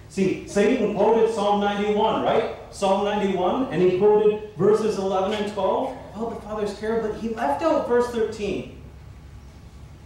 See, 0.09 0.47
Satan 0.47 0.95
quoted 0.95 1.35
Psalm 1.35 1.61
91, 1.61 2.23
right? 2.23 2.57
Psalm 2.71 3.05
91, 3.05 3.73
and 3.73 3.83
he 3.83 3.99
quoted 3.99 4.55
verses 4.57 4.99
11 4.99 5.33
and 5.35 5.53
12 5.53 5.98
about 6.19 6.41
the 6.41 6.47
Father's 6.47 6.79
care, 6.79 7.01
but 7.01 7.15
he 7.17 7.31
left 7.31 7.63
out 7.63 7.89
verse 7.89 8.09
13. 8.09 8.81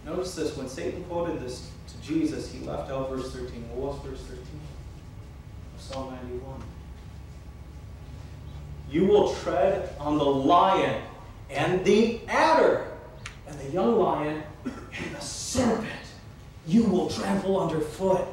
Notice 0.05 0.35
this 0.35 0.55
when 0.57 0.67
Satan 0.67 1.03
quoted 1.05 1.39
this 1.41 1.71
to 1.87 2.01
Jesus, 2.01 2.51
he 2.51 2.59
left 2.65 2.91
out 2.91 3.09
verse 3.09 3.31
13. 3.33 3.69
What 3.69 3.93
was 3.93 4.05
verse 4.05 4.21
13 4.21 4.37
of 5.75 5.81
Psalm 5.81 6.13
91? 6.13 6.61
You 8.89 9.05
will 9.05 9.33
tread 9.35 9.95
on 9.99 10.17
the 10.17 10.25
lion 10.25 11.01
and 11.49 11.83
the 11.85 12.19
adder, 12.27 12.87
and 13.47 13.57
the 13.59 13.69
young 13.71 13.97
lion 13.99 14.43
and 14.65 15.15
the 15.15 15.21
serpent 15.21 15.87
you 16.65 16.83
will 16.83 17.09
trample 17.09 17.59
underfoot. 17.59 18.25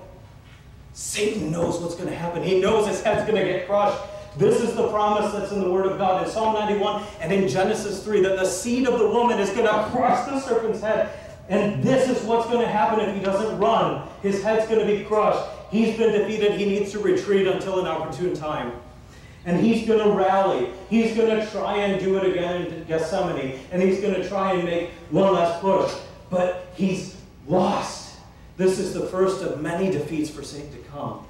Satan 0.93 1.51
knows 1.51 1.79
what's 1.81 1.95
going 1.95 2.09
to 2.09 2.15
happen. 2.15 2.43
He 2.43 2.61
knows 2.61 2.87
his 2.87 3.03
head's 3.03 3.29
going 3.29 3.43
to 3.43 3.51
get 3.51 3.67
crushed. 3.67 4.01
This 4.37 4.61
is 4.61 4.75
the 4.75 4.89
promise 4.89 5.33
that's 5.33 5.51
in 5.53 5.61
the 5.61 5.71
Word 5.71 5.87
of 5.87 5.99
God 5.99 6.25
in 6.25 6.31
Psalm 6.31 6.55
91 6.55 7.05
and 7.21 7.33
in 7.33 7.49
Genesis 7.49 8.03
3 8.05 8.23
that 8.23 8.37
the 8.39 8.45
seed 8.45 8.87
of 8.87 8.99
the 8.99 9.09
woman 9.09 9.39
is 9.41 9.51
going 9.51 9.67
to 9.67 9.91
crush 9.91 10.27
the 10.27 10.39
serpent's 10.41 10.81
head. 10.81 11.11
And 11.49 11.83
this 11.83 12.09
is 12.09 12.25
what's 12.25 12.47
going 12.47 12.61
to 12.61 12.69
happen 12.69 13.01
if 13.01 13.15
he 13.15 13.21
doesn't 13.21 13.59
run. 13.59 14.09
His 14.23 14.43
head's 14.43 14.69
going 14.69 14.87
to 14.87 14.99
be 14.99 15.05
crushed. 15.05 15.51
He's 15.71 15.97
been 15.97 16.13
defeated. 16.13 16.53
He 16.53 16.65
needs 16.65 16.93
to 16.93 17.01
retreat 17.01 17.49
until 17.49 17.81
an 17.81 17.87
opportune 17.87 18.35
time. 18.35 18.73
And 19.47 19.59
he's 19.65 19.87
going 19.87 19.99
to 19.99 20.15
rally. 20.15 20.71
He's 20.89 21.17
going 21.17 21.41
to 21.41 21.45
try 21.51 21.79
and 21.79 21.99
do 21.99 22.17
it 22.19 22.31
again 22.31 22.67
in 22.67 22.85
Gethsemane. 22.85 23.59
And 23.73 23.83
he's 23.83 24.01
going 24.01 24.15
to 24.15 24.29
try 24.29 24.53
and 24.53 24.65
make 24.65 24.91
one 25.11 25.35
last 25.35 25.61
push. 25.61 25.93
But 26.29 26.69
he's 26.75 27.17
lost. 27.49 28.19
This 28.57 28.79
is 28.79 28.95
the 28.95 29.07
first 29.07 29.43
of 29.43 29.61
many 29.61 29.91
defeats 29.91 30.31
for 30.31 30.45
Satan 30.45 30.71
to 30.71 30.79
come. 30.91 31.27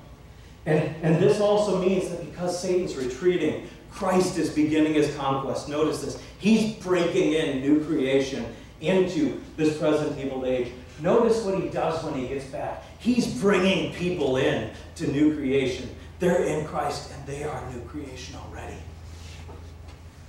And, 0.66 0.94
and 1.02 1.22
this 1.22 1.40
also 1.40 1.80
means 1.80 2.10
that 2.10 2.24
because 2.24 2.60
Satan's 2.60 2.96
retreating, 2.96 3.68
Christ 3.90 4.38
is 4.38 4.50
beginning 4.50 4.94
his 4.94 5.14
conquest. 5.16 5.68
Notice 5.68 6.02
this. 6.02 6.22
He's 6.38 6.74
breaking 6.76 7.32
in 7.32 7.60
new 7.60 7.84
creation 7.84 8.46
into 8.80 9.40
this 9.56 9.76
present 9.78 10.18
evil 10.18 10.44
age. 10.44 10.72
Notice 11.00 11.42
what 11.44 11.60
he 11.60 11.68
does 11.68 12.02
when 12.04 12.14
he 12.14 12.28
gets 12.28 12.44
back. 12.46 12.84
He's 12.98 13.40
bringing 13.40 13.92
people 13.94 14.36
in 14.36 14.70
to 14.96 15.06
new 15.06 15.34
creation. 15.34 15.88
They're 16.18 16.44
in 16.44 16.66
Christ 16.66 17.10
and 17.12 17.26
they 17.26 17.44
are 17.44 17.70
new 17.72 17.80
creation 17.82 18.36
already. 18.36 18.76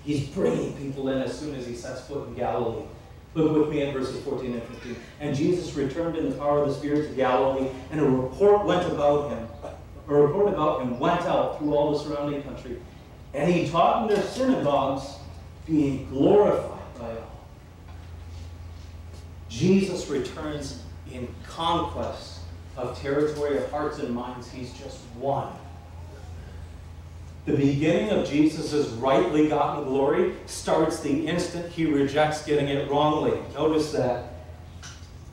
He's 0.03 0.27
bringing 0.29 0.73
people 0.77 1.09
in 1.09 1.21
as 1.21 1.37
soon 1.37 1.53
as 1.55 1.67
he 1.67 1.75
sets 1.75 2.01
foot 2.01 2.27
in 2.29 2.35
Galilee. 2.35 2.85
Look 3.33 3.55
with 3.55 3.69
me 3.69 3.81
in 3.81 3.93
verses 3.93 4.21
14 4.23 4.53
and 4.53 4.63
15. 4.63 4.95
And 5.19 5.35
Jesus 5.35 5.73
returned 5.75 6.17
in 6.17 6.29
the 6.29 6.35
power 6.35 6.63
of 6.63 6.69
the 6.69 6.75
Spirit 6.75 7.09
to 7.09 7.15
Galilee, 7.15 7.69
and 7.91 8.01
a 8.01 8.05
report 8.05 8.65
went 8.65 8.91
about 8.91 9.29
him. 9.29 9.47
A 10.07 10.13
report 10.13 10.49
about 10.49 10.81
him 10.81 10.99
went 10.99 11.21
out 11.21 11.57
through 11.57 11.73
all 11.73 11.91
the 11.91 11.99
surrounding 11.99 12.41
country. 12.43 12.77
And 13.33 13.51
he 13.51 13.69
taught 13.69 14.03
in 14.09 14.15
their 14.15 14.25
synagogues, 14.25 15.15
being 15.65 16.09
glorified 16.09 16.99
by 16.99 17.11
all. 17.11 17.45
Jesus 19.47 20.07
returns 20.07 20.83
in 21.11 21.27
conquest 21.43 22.39
of 22.75 22.99
territory 22.99 23.57
of 23.57 23.69
hearts 23.69 23.99
and 23.99 24.13
minds 24.13 24.49
he's 24.49 24.73
just 24.73 24.99
won. 25.17 25.53
The 27.45 27.55
beginning 27.55 28.11
of 28.11 28.29
Jesus' 28.29 28.89
rightly 28.89 29.47
gotten 29.49 29.85
glory 29.85 30.35
starts 30.45 30.99
the 30.99 31.27
instant 31.27 31.71
he 31.71 31.85
rejects 31.85 32.45
getting 32.45 32.67
it 32.67 32.89
wrongly. 32.89 33.39
Notice 33.55 33.91
that. 33.93 34.30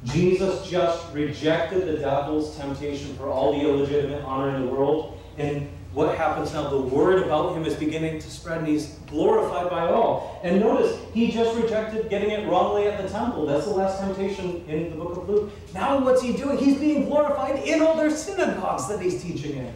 Jesus 0.05 0.69
just 0.69 1.13
rejected 1.13 1.87
the 1.89 1.99
devil's 1.99 2.57
temptation 2.57 3.15
for 3.17 3.29
all 3.29 3.53
the 3.53 3.61
illegitimate 3.61 4.23
honor 4.25 4.55
in 4.55 4.67
the 4.67 4.73
world. 4.73 5.19
And 5.39 5.69
what 5.93 6.17
happens 6.17 6.53
now? 6.53 6.69
The 6.69 6.81
word 6.81 7.25
about 7.25 7.57
him 7.57 7.65
is 7.65 7.75
beginning 7.75 8.21
to 8.21 8.31
spread, 8.31 8.59
and 8.59 8.69
he's 8.69 8.87
glorified 9.09 9.69
by 9.71 9.89
all. 9.89 10.41
And 10.45 10.61
notice, 10.61 10.97
he 11.13 11.33
just 11.33 11.57
rejected 11.61 12.09
getting 12.09 12.31
it 12.31 12.49
wrongly 12.49 12.87
at 12.87 13.03
the 13.03 13.09
temple. 13.09 13.47
That's 13.47 13.65
the 13.65 13.73
last 13.73 13.99
temptation 13.99 14.65
in 14.69 14.91
the 14.91 14.97
book 14.97 15.17
of 15.17 15.29
Luke. 15.29 15.51
Now, 15.75 15.99
what's 15.99 16.23
he 16.23 16.33
doing? 16.33 16.59
He's 16.59 16.79
being 16.79 17.07
glorified 17.07 17.65
in 17.65 17.83
all 17.83 17.97
their 17.97 18.11
synagogues 18.11 18.87
that 18.89 19.01
he's 19.01 19.21
teaching 19.21 19.57
in. 19.57 19.75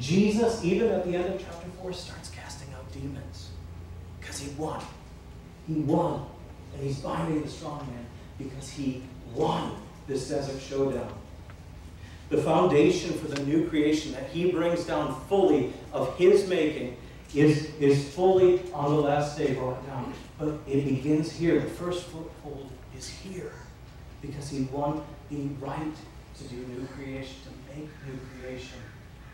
Jesus, 0.00 0.64
even 0.64 0.88
at 0.88 1.04
the 1.04 1.14
end 1.14 1.32
of 1.32 1.40
chapter 1.40 1.68
4, 1.82 1.92
starts 1.92 2.30
casting 2.30 2.72
out 2.74 2.90
demons 2.92 3.50
because 4.18 4.38
he 4.38 4.50
won. 4.56 4.82
He 5.68 5.74
won. 5.74 6.26
And 6.74 6.82
he's 6.82 6.98
binding 6.98 7.42
the 7.42 7.48
strong 7.48 7.86
man 7.86 8.07
because 8.38 8.70
he 8.70 9.02
won 9.34 9.76
this 10.06 10.28
desert 10.28 10.60
showdown. 10.60 11.12
The 12.30 12.38
foundation 12.38 13.12
for 13.14 13.28
the 13.28 13.42
new 13.44 13.68
creation 13.68 14.12
that 14.12 14.28
he 14.30 14.50
brings 14.50 14.84
down 14.84 15.18
fully 15.28 15.72
of 15.92 16.16
his 16.16 16.48
making 16.48 16.96
is, 17.34 17.70
is 17.80 18.14
fully 18.14 18.62
on 18.72 18.90
the 18.94 19.00
last 19.00 19.36
day 19.36 19.54
brought 19.54 19.84
down. 19.86 20.12
But 20.38 20.54
it 20.66 20.84
begins 20.84 21.32
here. 21.32 21.60
The 21.60 21.66
first 21.66 22.04
foothold 22.04 22.70
is 22.96 23.08
here 23.08 23.52
because 24.20 24.48
he 24.48 24.62
won 24.64 25.02
the 25.30 25.48
right 25.60 25.94
to 26.38 26.44
do 26.44 26.56
new 26.56 26.86
creation, 26.94 27.36
to 27.44 27.74
make 27.74 27.88
new 28.06 28.18
creation 28.40 28.78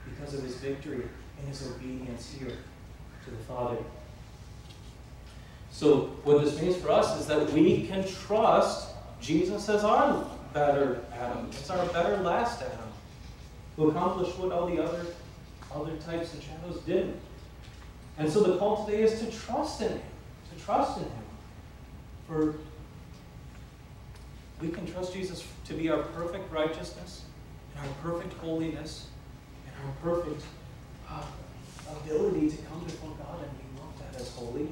because 0.04 0.34
of 0.34 0.42
his 0.42 0.56
victory 0.56 1.02
and 1.38 1.48
his 1.48 1.66
obedience 1.66 2.32
here 2.38 2.56
to 3.24 3.30
the 3.30 3.36
Father. 3.44 3.76
So, 5.70 6.12
what 6.22 6.44
this 6.44 6.60
means 6.60 6.76
for 6.76 6.90
us 6.90 7.18
is 7.20 7.26
that 7.26 7.50
we 7.50 7.86
can 7.86 8.06
trust 8.06 8.93
Jesus 9.24 9.70
as 9.70 9.84
our 9.84 10.26
better 10.52 11.02
Adam. 11.14 11.48
It's 11.50 11.70
our 11.70 11.86
better 11.86 12.18
last 12.18 12.60
Adam 12.60 12.78
who 13.76 13.90
accomplished 13.90 14.38
what 14.38 14.52
all 14.52 14.66
the 14.66 14.82
other, 14.82 15.06
other 15.74 15.96
types 15.96 16.34
of 16.34 16.42
shadows 16.42 16.80
didn't. 16.82 17.18
And 18.18 18.30
so 18.30 18.42
the 18.42 18.58
call 18.58 18.84
today 18.84 19.02
is 19.02 19.18
to 19.20 19.30
trust 19.30 19.80
in 19.80 19.88
him, 19.88 20.00
to 20.54 20.64
trust 20.64 20.98
in 20.98 21.04
him. 21.04 21.24
For 22.28 22.54
we 24.60 24.68
can 24.68 24.86
trust 24.92 25.14
Jesus 25.14 25.44
to 25.64 25.74
be 25.74 25.88
our 25.88 26.02
perfect 26.02 26.52
righteousness 26.52 27.22
and 27.74 27.88
our 27.88 27.94
perfect 28.02 28.34
holiness 28.34 29.08
and 29.66 29.74
our 29.86 30.14
perfect 30.14 30.44
uh, 31.08 31.24
ability 32.02 32.50
to 32.50 32.56
come 32.64 32.84
before 32.84 33.10
God 33.18 33.42
and 33.42 33.58
be 33.58 33.80
looked 33.80 34.14
at 34.14 34.20
as 34.20 34.30
holy 34.34 34.68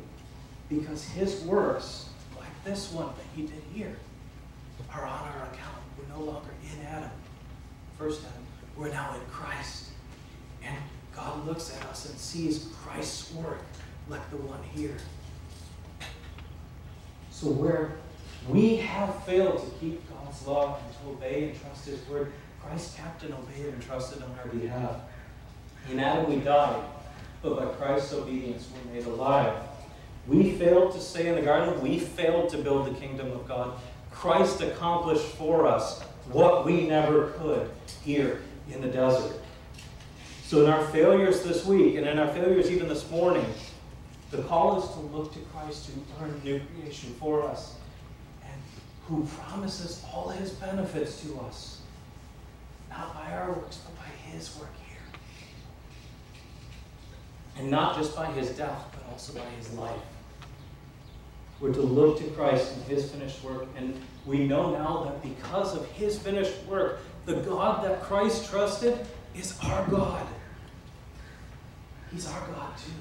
because 0.69 1.05
his 1.05 1.43
works, 1.43 2.11
like 2.39 2.65
this 2.65 2.93
one 2.93 3.07
that 3.07 3.27
he 3.35 3.43
did 3.43 3.63
here, 3.75 3.97
are 4.93 5.05
on 5.05 5.29
our 5.29 5.45
account. 5.53 5.79
We're 5.99 6.16
no 6.16 6.25
longer 6.25 6.51
in 6.62 6.87
Adam, 6.87 7.11
first 7.99 8.20
Adam. 8.20 8.45
We're 8.77 8.91
now 8.91 9.14
in 9.14 9.20
Christ. 9.31 9.91
And 10.62 10.77
God 11.14 11.47
looks 11.47 11.77
at 11.77 11.87
us 11.89 12.09
and 12.09 12.18
sees 12.18 12.68
Christ's 12.83 13.33
work 13.35 13.62
like 14.09 14.29
the 14.31 14.37
one 14.37 14.62
here. 14.75 14.97
So 17.31 17.49
where 17.49 17.97
we 18.49 18.77
have 18.77 19.25
failed 19.25 19.64
to 19.64 19.70
keep 19.79 20.03
God's 20.11 20.47
law 20.47 20.79
and 20.85 20.95
to 20.97 21.11
obey 21.16 21.51
and 21.51 21.61
trust 21.61 21.87
his 21.87 22.09
word, 22.09 22.33
Christ 22.62 22.97
kept 22.97 23.25
and 23.25 23.35
obeyed 23.35 23.66
and 23.66 23.83
trusted 23.83 24.23
on 24.23 24.35
our 24.39 24.47
behalf. 24.49 24.97
In 25.91 25.99
Adam 25.99 26.31
we 26.31 26.41
died, 26.41 26.83
but 27.43 27.59
by 27.59 27.66
Christ's 27.66 28.12
obedience 28.12 28.68
we're 28.73 28.95
made 28.95 29.07
alive. 29.07 29.55
We 30.29 30.53
failed 30.53 30.93
to 30.93 31.01
stay 31.01 31.27
in 31.29 31.35
the 31.35 31.43
garden. 31.43 31.81
We 31.83 31.99
failed 31.99 32.51
to 32.51 32.59
build 32.59 32.87
the 32.87 32.99
kingdom 32.99 33.33
of 33.33 33.49
God. 33.49 33.75
Christ 34.13 34.61
accomplished 34.61 35.27
for 35.37 35.67
us 35.67 36.03
what 36.31 36.65
we 36.65 36.87
never 36.87 37.29
could 37.31 37.71
here 38.05 38.43
in 38.71 38.81
the 38.81 38.89
desert. 38.89 39.37
So, 40.45 40.65
in 40.65 40.71
our 40.71 40.85
failures 40.89 41.43
this 41.43 41.65
week, 41.65 41.97
and 41.97 42.07
in 42.07 42.19
our 42.19 42.29
failures 42.29 42.71
even 42.71 42.89
this 42.89 43.11
morning, 43.11 43.47
the 44.31 44.43
call 44.43 44.83
is 44.83 44.89
to 44.91 45.01
look 45.01 45.33
to 45.33 45.39
Christ 45.55 45.91
who 45.91 46.25
earned 46.25 46.45
new 46.45 46.61
creation 46.61 47.15
for 47.19 47.43
us 47.43 47.77
and 48.45 48.63
who 49.07 49.27
promises 49.27 50.05
all 50.13 50.29
his 50.29 50.51
benefits 50.51 51.23
to 51.23 51.41
us, 51.41 51.81
not 52.91 53.15
by 53.15 53.33
our 53.33 53.53
works, 53.53 53.79
but 53.79 53.97
by 53.97 54.31
his 54.31 54.57
work 54.59 54.71
here. 54.89 54.99
And 57.59 57.71
not 57.71 57.97
just 57.97 58.15
by 58.15 58.27
his 58.27 58.51
death, 58.51 58.85
but 58.93 59.11
also 59.11 59.33
by 59.35 59.45
his 59.59 59.73
life. 59.75 60.01
We're 61.63 61.73
to 61.75 61.81
look 61.81 62.19
to 62.19 62.25
Christ 62.31 62.75
and 62.75 62.85
his 62.87 63.09
finished 63.09 63.43
work. 63.45 63.69
And 63.77 63.95
we 64.27 64.49
know 64.49 64.73
now 64.73 65.05
that 65.05 65.23
because 65.23 65.77
of 65.77 65.89
his 65.93 66.19
finished 66.19 66.61
work, 66.67 66.99
the 67.25 67.37
God 67.37 67.85
that 67.85 68.03
Christ 68.03 68.51
trusted 68.51 68.99
is 69.33 69.57
our 69.63 69.87
God. 69.87 70.27
He's 72.13 72.27
our 72.27 72.41
God 72.49 72.77
too. 72.77 72.93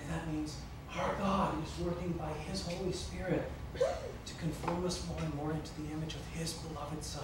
And 0.00 0.10
that 0.10 0.26
means 0.32 0.56
our 0.96 1.14
God 1.14 1.54
is 1.64 1.86
working 1.86 2.10
by 2.14 2.32
his 2.50 2.66
Holy 2.66 2.92
Spirit 2.92 3.48
to 3.76 4.34
conform 4.40 4.84
us 4.84 5.06
more 5.06 5.20
and 5.20 5.32
more 5.36 5.52
into 5.52 5.70
the 5.80 5.92
image 5.92 6.14
of 6.14 6.26
his 6.34 6.54
beloved 6.54 7.04
Son. 7.04 7.22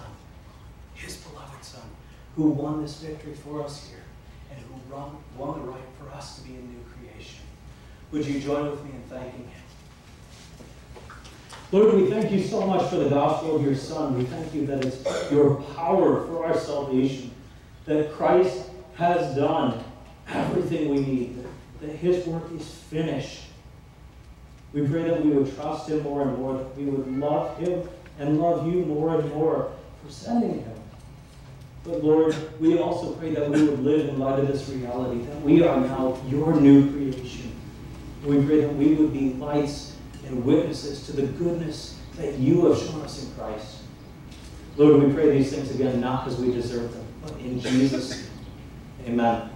His 0.93 1.17
beloved 1.17 1.61
Son, 1.61 1.89
who 2.37 2.47
won 2.51 2.81
this 2.81 3.01
victory 3.01 3.33
for 3.33 3.63
us 3.63 3.89
here 3.89 4.03
and 4.49 4.59
who 4.61 4.95
won, 4.95 5.17
won 5.37 5.59
the 5.59 5.65
right 5.69 5.81
for 5.99 6.09
us 6.15 6.37
to 6.37 6.47
be 6.47 6.55
a 6.55 6.59
new 6.59 6.79
creation. 6.95 7.43
Would 8.13 8.25
you 8.25 8.39
join 8.39 8.71
with 8.71 8.81
me 8.85 8.91
in 8.91 9.03
thanking 9.09 9.43
him? 9.43 9.66
Lord, 11.73 11.95
we 11.95 12.09
thank 12.09 12.31
you 12.31 12.41
so 12.41 12.65
much 12.65 12.89
for 12.89 12.95
the 12.95 13.09
gospel 13.09 13.57
of 13.57 13.61
your 13.61 13.75
Son. 13.75 14.17
We 14.17 14.23
thank 14.23 14.53
you 14.53 14.65
that 14.67 14.85
it's 14.85 15.03
your 15.29 15.55
power 15.75 16.25
for 16.25 16.45
our 16.45 16.57
salvation, 16.57 17.31
that 17.85 18.13
Christ 18.13 18.69
has 18.95 19.35
done 19.35 19.83
everything 20.29 20.89
we 20.89 21.01
need, 21.01 21.43
that, 21.81 21.89
his 21.89 22.25
work 22.25 22.49
is 22.53 22.65
finished. 22.65 23.43
We 24.71 24.87
pray 24.87 25.03
that 25.09 25.25
we 25.25 25.31
would 25.31 25.53
trust 25.55 25.89
him 25.89 26.03
more 26.03 26.21
and 26.21 26.37
more, 26.37 26.57
that 26.57 26.77
we 26.77 26.85
would 26.85 27.19
love 27.19 27.57
him 27.57 27.87
and 28.17 28.39
love 28.39 28.65
you 28.65 28.85
more 28.85 29.19
and 29.19 29.29
more 29.33 29.73
for 30.01 30.11
sending 30.11 30.63
him. 30.63 30.79
But 31.83 32.01
Lord, 32.01 32.33
we 32.61 32.79
also 32.79 33.11
pray 33.13 33.31
that 33.31 33.49
we 33.49 33.63
would 33.63 33.83
live 33.83 34.07
in 34.07 34.17
light 34.19 34.39
of 34.39 34.47
this 34.47 34.69
reality, 34.69 35.21
that 35.25 35.41
we 35.41 35.63
are 35.63 35.81
now 35.81 36.17
your 36.29 36.59
new 36.61 36.89
creation. 36.93 37.51
We 38.23 38.41
pray 38.45 38.61
that 38.61 38.73
we 38.73 38.93
would 38.93 39.11
be 39.11 39.33
lights 39.33 39.96
and 40.27 40.43
witnesses 40.45 41.05
to 41.05 41.13
the 41.13 41.27
goodness 41.27 41.99
that 42.15 42.37
you 42.37 42.65
have 42.65 42.77
shown 42.77 43.01
us 43.01 43.23
in 43.23 43.31
Christ. 43.35 43.77
Lord, 44.75 45.01
we 45.01 45.13
pray 45.13 45.37
these 45.37 45.51
things 45.51 45.73
again, 45.73 45.99
not 45.99 46.25
because 46.25 46.39
we 46.39 46.51
deserve 46.51 46.93
them, 46.93 47.05
but 47.21 47.33
in 47.39 47.59
Jesus' 47.59 48.11
name. 48.11 48.31
Amen. 49.07 49.49